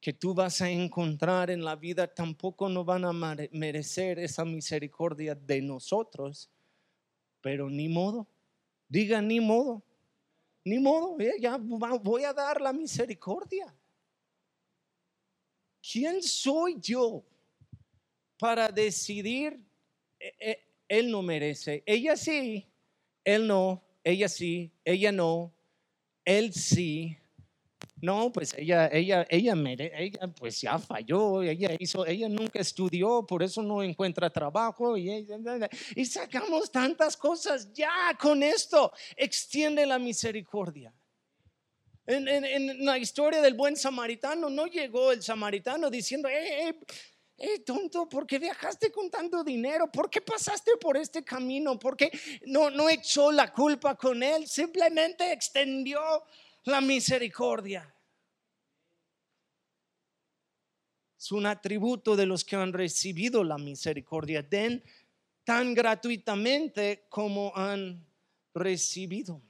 que 0.00 0.12
tú 0.12 0.32
vas 0.32 0.60
a 0.60 0.70
encontrar 0.70 1.50
en 1.50 1.64
la 1.64 1.74
vida 1.74 2.12
tampoco 2.12 2.68
no 2.68 2.84
van 2.84 3.04
a 3.04 3.12
merecer 3.12 4.18
esa 4.18 4.44
misericordia 4.44 5.34
de 5.34 5.60
nosotros, 5.60 6.50
pero 7.40 7.68
ni 7.68 7.88
modo, 7.88 8.28
diga 8.88 9.20
ni 9.20 9.40
modo, 9.40 9.82
ni 10.64 10.78
modo, 10.78 11.18
eh, 11.18 11.34
ya 11.40 11.56
voy 11.56 12.24
a 12.24 12.32
dar 12.32 12.60
la 12.60 12.72
misericordia. 12.72 13.74
¿Quién 15.80 16.22
soy 16.22 16.76
yo 16.80 17.24
para 18.38 18.68
decidir? 18.68 19.58
Eh, 20.20 20.34
eh, 20.38 20.64
él 20.88 21.10
no 21.10 21.22
merece, 21.22 21.82
ella 21.86 22.16
sí, 22.16 22.66
él 23.24 23.46
no, 23.46 23.82
ella 24.04 24.28
sí, 24.28 24.72
ella 24.84 25.12
no, 25.12 25.52
él 26.24 26.52
sí, 26.54 27.17
No, 28.00 28.30
pues 28.30 28.54
ella, 28.56 28.88
ella, 28.92 29.26
ella, 29.28 29.54
ella, 29.54 30.28
pues 30.36 30.60
ya 30.60 30.78
falló, 30.78 31.42
ella 31.42 31.74
hizo, 31.78 32.06
ella 32.06 32.28
nunca 32.28 32.60
estudió, 32.60 33.26
por 33.26 33.42
eso 33.42 33.62
no 33.62 33.82
encuentra 33.82 34.30
trabajo 34.30 34.96
y, 34.96 35.26
y 35.96 36.04
sacamos 36.04 36.70
tantas 36.70 37.16
cosas. 37.16 37.72
Ya 37.72 38.16
con 38.20 38.42
esto 38.42 38.92
extiende 39.16 39.84
la 39.84 39.98
misericordia. 39.98 40.92
En, 42.06 42.26
en, 42.26 42.86
la 42.86 42.96
historia 42.96 43.42
del 43.42 43.52
buen 43.52 43.76
samaritano 43.76 44.48
no 44.48 44.66
llegó 44.66 45.12
el 45.12 45.22
samaritano 45.22 45.90
diciendo, 45.90 46.26
eh, 46.28 46.68
eh, 46.68 46.78
eh, 47.36 47.58
tonto, 47.60 48.08
¿por 48.08 48.26
qué 48.26 48.38
viajaste 48.38 48.90
con 48.90 49.10
tanto 49.10 49.44
dinero? 49.44 49.92
¿Por 49.92 50.08
qué 50.08 50.22
pasaste 50.22 50.72
por 50.80 50.96
este 50.96 51.22
camino? 51.22 51.78
¿Por 51.78 51.98
qué 51.98 52.10
no, 52.46 52.70
no 52.70 52.88
echó 52.88 53.30
la 53.30 53.52
culpa 53.52 53.94
con 53.94 54.22
él? 54.22 54.48
Simplemente 54.48 55.30
extendió 55.32 56.00
la 56.68 56.80
misericordia. 56.80 57.92
Es 61.18 61.32
un 61.32 61.46
atributo 61.46 62.14
de 62.14 62.26
los 62.26 62.44
que 62.44 62.56
han 62.56 62.72
recibido 62.72 63.42
la 63.42 63.58
misericordia. 63.58 64.42
Den 64.42 64.82
tan 65.44 65.74
gratuitamente 65.74 67.06
como 67.08 67.52
han 67.56 68.06
recibido. 68.54 69.42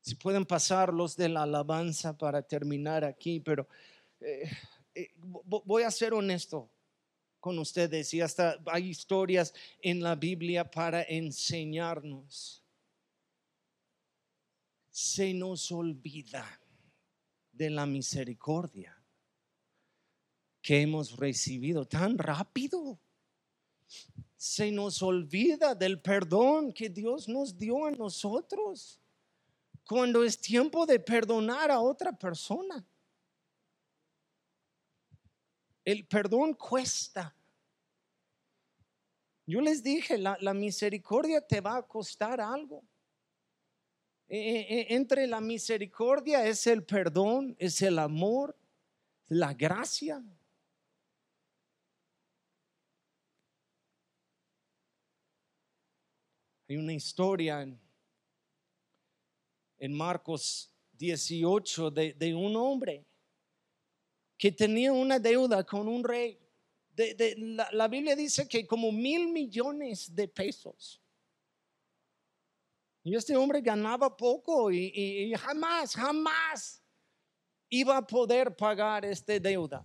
Si 0.00 0.14
pueden 0.14 0.46
pasar 0.46 0.92
los 0.92 1.16
de 1.16 1.28
la 1.28 1.42
alabanza 1.42 2.16
para 2.16 2.42
terminar 2.42 3.04
aquí, 3.04 3.40
pero 3.40 3.68
eh, 4.20 4.50
eh, 4.94 5.12
voy 5.44 5.82
a 5.82 5.90
ser 5.90 6.14
honesto 6.14 6.68
con 7.40 7.58
ustedes 7.58 8.12
y 8.14 8.20
hasta 8.20 8.58
hay 8.66 8.88
historias 8.88 9.54
en 9.80 10.02
la 10.02 10.16
Biblia 10.16 10.68
para 10.68 11.02
enseñarnos 11.02 12.64
se 14.98 15.32
nos 15.32 15.70
olvida 15.70 16.60
de 17.52 17.70
la 17.70 17.86
misericordia 17.86 19.00
que 20.60 20.82
hemos 20.82 21.16
recibido 21.16 21.86
tan 21.86 22.18
rápido. 22.18 22.98
Se 24.36 24.72
nos 24.72 25.00
olvida 25.00 25.76
del 25.76 26.00
perdón 26.02 26.72
que 26.72 26.88
Dios 26.88 27.28
nos 27.28 27.56
dio 27.56 27.86
a 27.86 27.92
nosotros 27.92 29.00
cuando 29.86 30.24
es 30.24 30.40
tiempo 30.40 30.84
de 30.84 30.98
perdonar 30.98 31.70
a 31.70 31.78
otra 31.78 32.10
persona. 32.10 32.84
El 35.84 36.08
perdón 36.08 36.54
cuesta. 36.54 37.36
Yo 39.46 39.60
les 39.60 39.80
dije, 39.80 40.18
la, 40.18 40.54
misericordia 40.54 41.40
te 41.40 41.60
va 41.60 41.76
a 41.76 41.86
costar 41.86 42.40
algo. 42.40 42.82
E, 44.28 44.36
e, 44.36 44.80
e, 44.80 44.94
entre 44.94 45.26
la 45.26 45.40
misericordia 45.40 46.46
es 46.46 46.66
el 46.66 46.84
perdón, 46.84 47.56
es 47.58 47.80
el 47.80 47.98
amor, 47.98 48.54
la 49.28 49.54
gracia. 49.54 50.22
Hay 56.68 56.76
una 56.76 56.92
historia 56.92 57.62
en, 59.78 59.94
Marcos 59.94 60.70
18 60.92 61.90
de, 61.90 62.34
un 62.34 62.54
hombre 62.56 63.06
que 64.36 64.52
tenía 64.52 64.92
una 64.92 65.18
deuda 65.18 65.64
con 65.64 65.88
un 65.88 66.04
rey. 66.04 66.38
De, 66.94 67.34
la, 67.38 67.70
la 67.72 67.88
Biblia 67.88 68.14
dice 68.14 68.46
que 68.46 68.66
como 68.66 68.92
mil 68.92 69.28
millones 69.28 70.14
de 70.14 70.28
pesos. 70.28 71.00
Y 73.08 73.16
este 73.16 73.34
hombre 73.34 73.62
ganaba 73.62 74.14
poco 74.14 74.70
y, 74.70 75.32
jamás, 75.34 75.94
jamás 75.96 76.82
iba 77.70 77.96
a 77.96 78.06
poder 78.06 78.54
pagar 78.54 79.02
esta 79.06 79.38
deuda. 79.38 79.82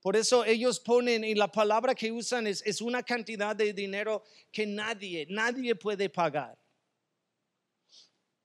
Por 0.00 0.16
eso 0.16 0.46
ellos 0.46 0.80
ponen, 0.80 1.24
y 1.24 1.34
la 1.34 1.52
palabra 1.52 1.94
que 1.94 2.10
usan 2.10 2.46
es, 2.46 2.62
es 2.64 2.80
una 2.80 3.02
cantidad 3.02 3.54
de 3.54 3.74
dinero 3.74 4.22
que 4.50 4.66
nadie, 4.66 5.26
nadie 5.28 5.74
puede 5.74 6.08
pagar. 6.08 6.56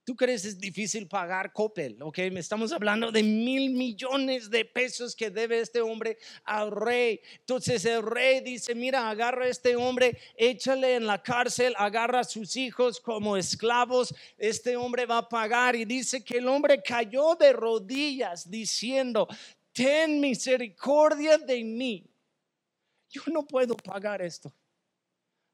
¿Tú 0.04 0.14
crees 0.14 0.44
es 0.44 0.60
difícil 0.60 1.08
pagar 1.08 1.50
Coppel? 1.50 1.96
Ok, 2.02 2.18
me 2.30 2.40
estamos 2.40 2.72
hablando 2.72 3.10
de 3.10 3.22
mil 3.22 3.70
millones 3.70 4.50
de 4.50 4.66
pesos 4.66 5.16
que 5.16 5.30
debe 5.30 5.60
este 5.60 5.80
hombre 5.80 6.18
al 6.44 6.70
rey. 6.70 7.22
Entonces 7.38 7.82
el 7.86 8.02
rey 8.02 8.40
dice, 8.40 8.74
mira, 8.74 9.08
agarra 9.08 9.46
a 9.46 9.48
este 9.48 9.76
hombre, 9.76 10.18
échale 10.36 10.96
en 10.96 11.06
la 11.06 11.22
cárcel, 11.22 11.74
agarra 11.78 12.20
a 12.20 12.24
sus 12.24 12.54
hijos 12.56 13.00
como 13.00 13.38
esclavos, 13.38 14.14
este 14.36 14.76
hombre 14.76 15.06
va 15.06 15.18
a 15.18 15.28
pagar. 15.28 15.74
Y 15.74 15.86
dice 15.86 16.22
que 16.22 16.36
el 16.36 16.48
hombre 16.48 16.82
cayó 16.82 17.34
de 17.34 17.54
rodillas 17.54 18.50
diciendo, 18.50 19.26
ten 19.72 20.20
misericordia 20.20 21.38
de 21.38 21.64
mí. 21.64 22.06
Yo 23.08 23.22
no 23.32 23.46
puedo 23.46 23.74
pagar 23.74 24.20
esto. 24.20 24.52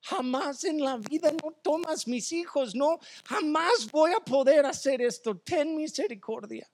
Jamás 0.02 0.64
en 0.64 0.82
la 0.82 0.96
vida 0.96 1.30
no 1.32 1.52
tomas 1.62 2.08
mis 2.08 2.32
hijos, 2.32 2.74
no, 2.74 2.98
jamás 3.24 3.90
voy 3.90 4.12
a 4.12 4.20
poder 4.20 4.64
hacer 4.64 5.02
esto. 5.02 5.36
Ten 5.36 5.76
misericordia. 5.76 6.70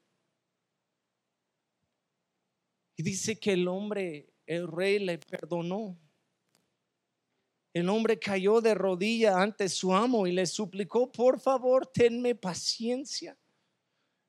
Y 2.97 3.03
dice 3.03 3.39
que 3.39 3.53
el 3.53 3.69
hombre, 3.69 4.33
el 4.47 4.69
rey 4.69 4.99
le 4.99 5.19
perdonó. 5.19 5.99
El 7.75 7.91
hombre 7.91 8.19
cayó 8.19 8.63
de 8.63 8.75
rodilla 8.75 9.43
ante 9.43 9.69
su 9.69 9.93
amo 9.93 10.27
y 10.27 10.33
le 10.33 10.47
suplicó, 10.47 11.13
por 11.13 11.39
favor, 11.39 11.87
tenme 11.87 12.35
paciencia. 12.35 13.37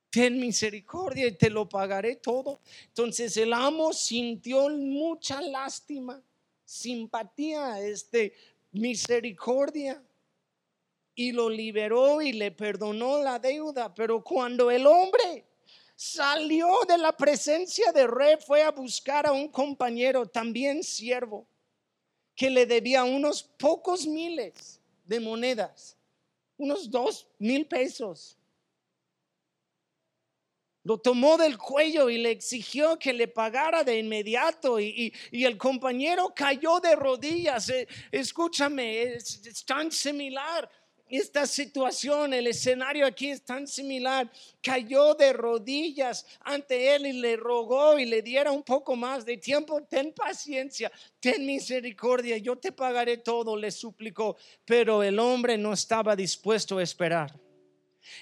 Ten 0.09 0.37
misericordia 0.37 1.27
y 1.27 1.37
te 1.37 1.49
lo 1.49 1.69
pagaré 1.69 2.17
todo. 2.17 2.59
Entonces 2.87 3.37
el 3.37 3.53
amo 3.53 3.93
sintió 3.93 4.67
mucha 4.69 5.41
lástima, 5.41 6.21
simpatía 6.65 7.79
este 7.79 8.33
misericordia 8.71 10.01
y 11.15 11.31
lo 11.31 11.49
liberó 11.49 12.21
y 12.21 12.31
le 12.31 12.51
perdonó 12.51 13.21
la 13.21 13.39
deuda. 13.39 13.93
Pero 13.93 14.23
cuando 14.23 14.69
el 14.69 14.85
hombre 14.85 15.45
salió 15.95 16.79
de 16.87 16.97
la 16.97 17.11
presencia 17.15 17.91
de 17.91 18.05
rey, 18.05 18.35
fue 18.45 18.61
a 18.61 18.71
buscar 18.71 19.25
a 19.25 19.31
un 19.31 19.47
compañero, 19.49 20.27
también 20.27 20.83
siervo, 20.83 21.47
que 22.35 22.49
le 22.49 22.67
debía 22.67 23.03
unos 23.03 23.41
pocos 23.41 24.05
miles 24.05 24.79
de 25.05 25.19
monedas, 25.19 25.97
unos 26.57 26.89
dos 26.89 27.27
mil 27.39 27.65
pesos 27.65 28.37
lo 30.87 30.97
tomó 30.97 31.35
del 31.35 31.57
cuello 31.57 32.09
y 32.09 32.17
le 32.17 32.31
exigió 32.31 32.97
que 32.97 33.11
le 33.11 33.27
pagara 33.27 33.83
de 33.83 33.99
inmediato 33.99 34.79
y, 34.79 35.13
el 35.33 35.57
compañero 35.57 36.31
cayó 36.33 36.79
de 36.79 36.95
rodillas. 36.95 37.67
Eh, 37.67 37.85
escúchame, 38.09 39.03
es, 39.03 39.65
tan 39.65 39.91
similar 39.91 40.71
esta 41.09 41.45
situación, 41.45 42.33
el 42.33 42.47
escenario 42.47 43.05
aquí 43.05 43.31
es 43.31 43.43
tan 43.43 43.67
similar. 43.67 44.31
Cayó 44.61 45.13
de 45.13 45.33
rodillas 45.33 46.25
ante 46.39 46.95
él 46.95 47.07
y 47.07 47.11
le 47.11 47.35
rogó 47.35 47.99
y 47.99 48.05
le 48.05 48.21
diera 48.21 48.53
un 48.53 48.63
poco 48.63 48.95
más 48.95 49.25
de 49.25 49.35
tiempo. 49.35 49.83
Ten 49.83 50.13
paciencia, 50.13 50.89
ten 51.19 51.45
misericordia, 51.45 52.37
yo 52.37 52.55
te 52.57 52.71
pagaré 52.71 53.17
todo, 53.17 53.57
le 53.57 53.71
suplicó. 53.71 54.37
Pero 54.63 55.03
el 55.03 55.19
hombre 55.19 55.57
no 55.57 55.73
estaba 55.73 56.15
dispuesto 56.15 56.77
a 56.77 56.83
esperar 56.83 57.46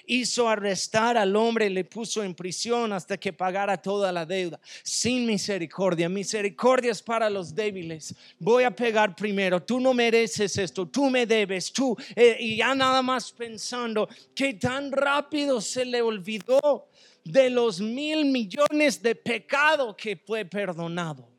hizo 0.06 0.48
arrestar 0.48 1.16
al 1.16 1.36
hombre 1.36 1.66
y 1.66 1.70
le 1.70 1.84
puso 1.84 2.22
en 2.22 2.34
prisión 2.34 2.92
hasta 2.92 3.16
que 3.16 3.32
pagara 3.32 3.76
toda 3.76 4.12
la 4.12 4.26
deuda, 4.26 4.60
sin 4.82 5.26
misericordia. 5.26 6.08
Misericordia 6.08 6.92
es 6.92 7.02
para 7.02 7.30
los 7.30 7.54
débiles. 7.54 8.14
Voy 8.38 8.64
a 8.64 8.70
pegar 8.70 9.14
primero, 9.14 9.62
tú 9.62 9.80
no 9.80 9.94
mereces 9.94 10.56
esto, 10.58 10.86
tú 10.86 11.10
me 11.10 11.26
debes, 11.26 11.72
tú. 11.72 11.96
Eh, 12.14 12.36
y 12.40 12.56
ya 12.56 12.74
nada 12.74 13.02
más 13.02 13.32
pensando 13.32 14.08
que 14.34 14.54
tan 14.54 14.92
rápido 14.92 15.60
se 15.60 15.84
le 15.84 16.02
olvidó 16.02 16.88
de 17.24 17.50
los 17.50 17.80
mil 17.80 18.24
millones 18.26 19.02
de 19.02 19.14
pecado 19.14 19.96
que 19.96 20.16
fue 20.16 20.44
perdonado. 20.44 21.35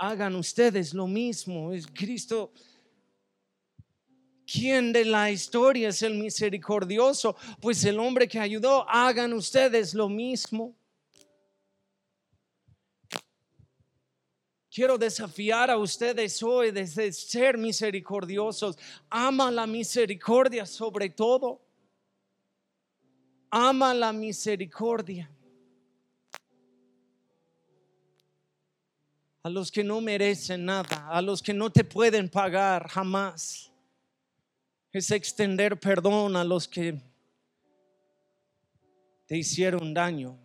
Hagan 0.00 0.34
ustedes 0.34 0.94
lo 0.94 1.06
mismo. 1.06 1.72
Es 1.72 1.86
Cristo. 1.86 2.52
¿Quién 4.50 4.92
de 4.92 5.04
la 5.04 5.30
historia 5.30 5.90
es 5.90 6.02
el 6.02 6.14
misericordioso? 6.14 7.36
Pues 7.60 7.84
el 7.84 8.00
hombre 8.00 8.26
que 8.26 8.40
ayudó, 8.40 8.88
hagan 8.88 9.34
ustedes 9.34 9.92
lo 9.94 10.08
mismo. 10.08 10.74
Quiero 14.72 14.96
desafiar 14.96 15.70
a 15.70 15.76
ustedes 15.76 16.42
hoy 16.42 16.70
de 16.70 16.86
ser 17.12 17.58
misericordiosos. 17.58 18.78
Ama 19.10 19.50
la 19.50 19.66
misericordia 19.66 20.64
sobre 20.64 21.10
todo. 21.10 21.60
Ama 23.50 23.92
la 23.92 24.12
misericordia. 24.12 25.30
A 29.42 29.48
los 29.48 29.70
que 29.70 29.82
no 29.82 30.00
merecen 30.00 30.66
nada, 30.66 31.08
a 31.08 31.22
los 31.22 31.42
que 31.42 31.54
no 31.54 31.70
te 31.70 31.84
pueden 31.84 32.28
pagar 32.28 32.88
jamás. 32.88 33.72
es 34.92 35.10
extender 35.10 35.78
perdón 35.78 36.36
a 36.36 36.44
los 36.44 36.66
que 36.66 37.00
te 39.26 39.38
hicieron 39.38 39.94
daño. 39.94 40.36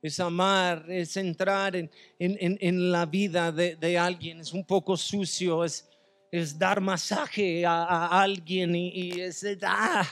Es 0.00 0.20
amar, 0.20 0.90
es 0.90 1.16
entrar 1.16 1.74
en, 1.76 2.92
la 2.92 3.04
vida 3.04 3.52
de, 3.52 3.98
alguien, 3.98 4.40
es 4.40 4.52
un 4.52 4.64
poco 4.64 4.96
sucio, 4.96 5.64
es, 5.64 5.88
es 6.30 6.58
dar 6.58 6.80
masaje 6.80 7.66
a, 7.66 8.20
alguien 8.22 8.74
y, 8.74 9.20
es, 9.20 9.44
ah, 9.62 10.08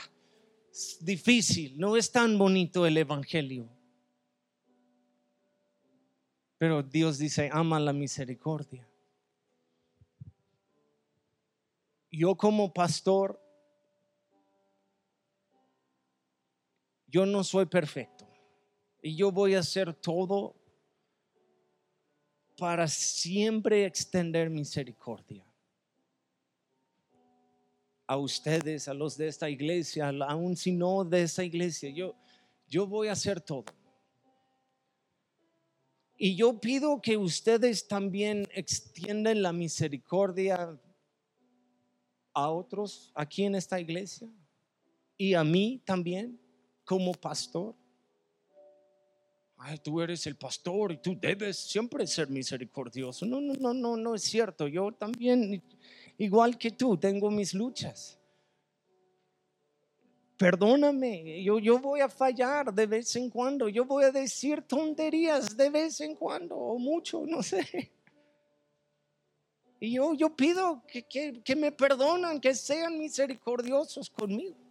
es 0.69 0.97
difícil, 1.01 1.77
no 1.77 1.97
es 1.97 2.11
tan 2.11 2.37
bonito 2.37 2.85
el 2.85 2.97
Evangelio. 2.97 3.76
Pero 6.57 6.81
Dios 6.81 7.17
dice, 7.17 7.49
ama 7.51 7.79
la 7.79 7.93
misericordia. 7.93 8.87
Yo 12.09 12.35
como 12.35 12.73
pastor, 12.73 13.39
yo 17.07 17.25
no 17.25 17.43
soy 17.43 17.65
perfecto. 17.65 18.27
Y 19.01 19.15
yo 19.15 19.31
voy 19.31 19.53
a 19.53 19.59
hacer 19.59 19.93
todo 19.93 20.55
para 22.57 22.87
siempre 22.87 23.85
extender 23.85 24.49
misericordia. 24.49 25.45
A 28.07 28.17
ustedes, 28.17 28.87
a 28.87 28.93
los 28.93 29.15
de 29.15 29.27
esta 29.27 29.49
iglesia, 29.49 30.07
aún 30.27 30.55
si 30.55 30.71
no 30.71 31.03
de 31.03 31.21
esta 31.21 31.43
iglesia, 31.43 31.89
yo, 31.89 32.15
yo 32.67 32.87
voy 32.87 33.09
a 33.09 33.11
hacer 33.11 33.41
todo. 33.41 33.65
Y 36.17 36.35
yo 36.35 36.59
pido 36.59 36.99
que 36.99 37.15
ustedes 37.15 37.87
también 37.87 38.47
extiendan 38.53 39.41
la 39.43 39.53
misericordia 39.53 40.79
a 42.33 42.49
otros 42.49 43.11
aquí 43.13 43.43
en 43.43 43.53
esta 43.53 43.79
iglesia 43.79 44.27
y 45.15 45.35
a 45.35 45.43
mí 45.43 45.81
también 45.85 46.39
como 46.83 47.13
pastor. 47.13 47.75
Ay, 49.57 49.77
tú 49.79 50.01
eres 50.01 50.25
el 50.25 50.35
pastor 50.35 50.91
y 50.91 50.97
tú 50.97 51.15
debes 51.19 51.57
siempre 51.57 52.05
ser 52.07 52.29
misericordioso. 52.29 53.25
No, 53.25 53.39
no, 53.39 53.53
no, 53.53 53.73
no, 53.73 53.97
no 53.97 54.15
es 54.15 54.23
cierto. 54.23 54.67
Yo 54.67 54.91
también, 54.91 55.63
igual 56.17 56.57
que 56.57 56.71
tú, 56.71 56.97
tengo 56.97 57.29
mis 57.29 57.53
luchas 57.53 58.17
perdóname, 60.37 61.43
yo, 61.43 61.59
yo 61.59 61.79
voy 61.79 62.01
a 62.01 62.09
fallar 62.09 62.73
de 62.73 62.85
vez 62.85 63.15
en 63.15 63.29
cuando, 63.29 63.67
yo 63.67 63.85
voy 63.85 64.05
a 64.05 64.11
decir 64.11 64.61
tonterías 64.61 65.57
de 65.57 65.69
vez 65.69 65.99
en 66.01 66.15
cuando, 66.15 66.55
o 66.55 66.77
mucho, 66.77 67.23
no 67.25 67.41
sé. 67.43 67.91
Y 69.79 69.93
yo, 69.93 70.13
yo 70.13 70.35
pido 70.35 70.83
que, 70.87 71.03
que, 71.03 71.41
que 71.43 71.55
me 71.55 71.71
perdonan, 71.71 72.39
que 72.39 72.55
sean 72.55 72.97
misericordiosos 72.97 74.09
conmigo 74.09 74.66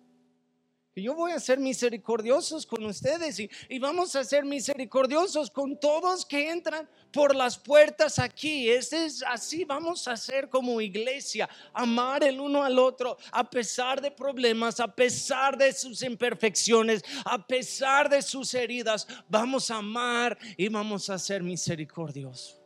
yo 1.02 1.14
voy 1.14 1.32
a 1.32 1.40
ser 1.40 1.58
misericordiosos 1.58 2.64
con 2.64 2.82
ustedes 2.86 3.38
y, 3.38 3.50
y, 3.68 3.78
vamos 3.78 4.16
a 4.16 4.24
ser 4.24 4.46
misericordiosos 4.46 5.50
con 5.50 5.78
todos 5.78 6.24
que 6.24 6.50
entran 6.50 6.88
por 7.12 7.36
las 7.36 7.58
puertas 7.58 8.18
aquí. 8.18 8.70
Este 8.70 9.04
es 9.04 9.22
así, 9.22 9.64
vamos 9.64 10.08
a 10.08 10.16
ser 10.16 10.48
como 10.48 10.80
iglesia, 10.80 11.50
amar 11.74 12.24
el 12.24 12.40
uno 12.40 12.64
al 12.64 12.78
otro 12.78 13.18
a 13.30 13.48
pesar 13.50 14.00
de 14.00 14.10
problemas, 14.10 14.80
a 14.80 14.88
pesar 14.88 15.58
de 15.58 15.74
sus 15.74 16.02
imperfecciones, 16.02 17.04
a 17.26 17.46
pesar 17.46 18.08
de 18.08 18.22
sus 18.22 18.54
heridas. 18.54 19.06
Vamos 19.28 19.70
a 19.70 19.76
amar 19.76 20.38
y 20.56 20.68
vamos 20.68 21.10
a 21.10 21.18
ser 21.18 21.42
misericordiosos. 21.42 22.58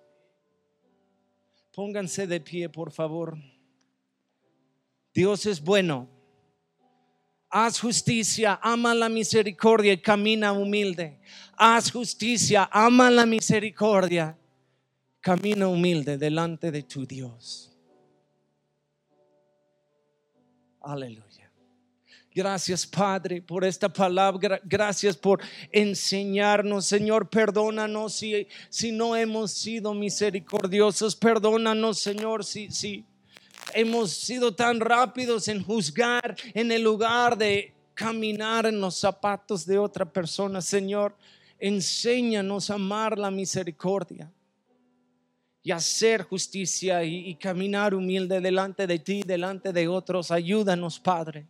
Pónganse 1.73 2.29
de 2.29 2.41
pie, 2.41 2.69
por 2.69 2.93
favor. 2.93 3.37
Dios 5.13 5.47
es 5.47 5.61
bueno 5.61 6.20
Haz 7.51 7.81
justicia, 7.81 8.61
ama 8.63 8.95
la 8.95 9.09
misericordia 9.09 9.93
y 9.93 9.99
camina 9.99 10.53
humilde. 10.53 11.19
Haz 11.57 11.91
justicia, 11.91 12.69
ama 12.73 13.11
la 13.11 13.27
misericordia, 13.27 14.39
camina 15.21 15.67
humilde 15.67 16.17
delante 16.17 16.71
de 16.71 16.85
tu 16.85 17.05
Dios. 17.05 17.73
Aleluya. 20.81 21.51
Gracias 22.33 22.87
Padre 22.87 23.43
por 23.43 23.65
esta 23.65 23.93
palabra. 23.93 24.61
Gracias 24.65 25.17
por 25.17 25.41
enseñarnos. 25.73 26.87
Señor, 26.87 27.29
perdónanos 27.29 28.15
si, 28.15 28.47
si 28.69 28.93
no 28.93 29.17
hemos 29.17 29.51
sido 29.51 29.93
misericordiosos. 29.93 31.17
Perdónanos, 31.17 31.99
Señor, 31.99 32.45
si, 32.45 32.71
si, 32.71 33.05
hemos 33.75 34.11
sido 34.13 34.55
tan 34.55 34.81
rápidos 34.81 35.49
en 35.49 35.63
juzgar 35.63 36.37
en 36.55 36.73
el 36.73 36.83
lugar 36.83 37.37
de 37.37 37.75
caminar 37.95 38.67
en 38.67 38.81
los 38.81 38.97
zapatos 38.97 39.67
de 39.67 39.79
otra 39.79 40.11
persona. 40.11 40.61
Señor, 40.61 41.17
enséñanos 41.59 42.71
a 42.71 42.75
amar 42.75 43.19
la 43.19 43.31
misericordia 43.31 44.33
y 45.63 45.71
hacer 45.71 46.23
justicia 46.23 47.05
y, 47.05 47.29
y 47.29 47.35
caminar 47.37 47.95
humilde 47.95 48.41
delante 48.41 48.87
de 48.87 48.99
ti, 48.99 49.23
delante 49.23 49.73
de 49.73 49.89
otros. 49.89 50.31
Ayúdanos, 50.31 50.99
Padre. 50.99 51.47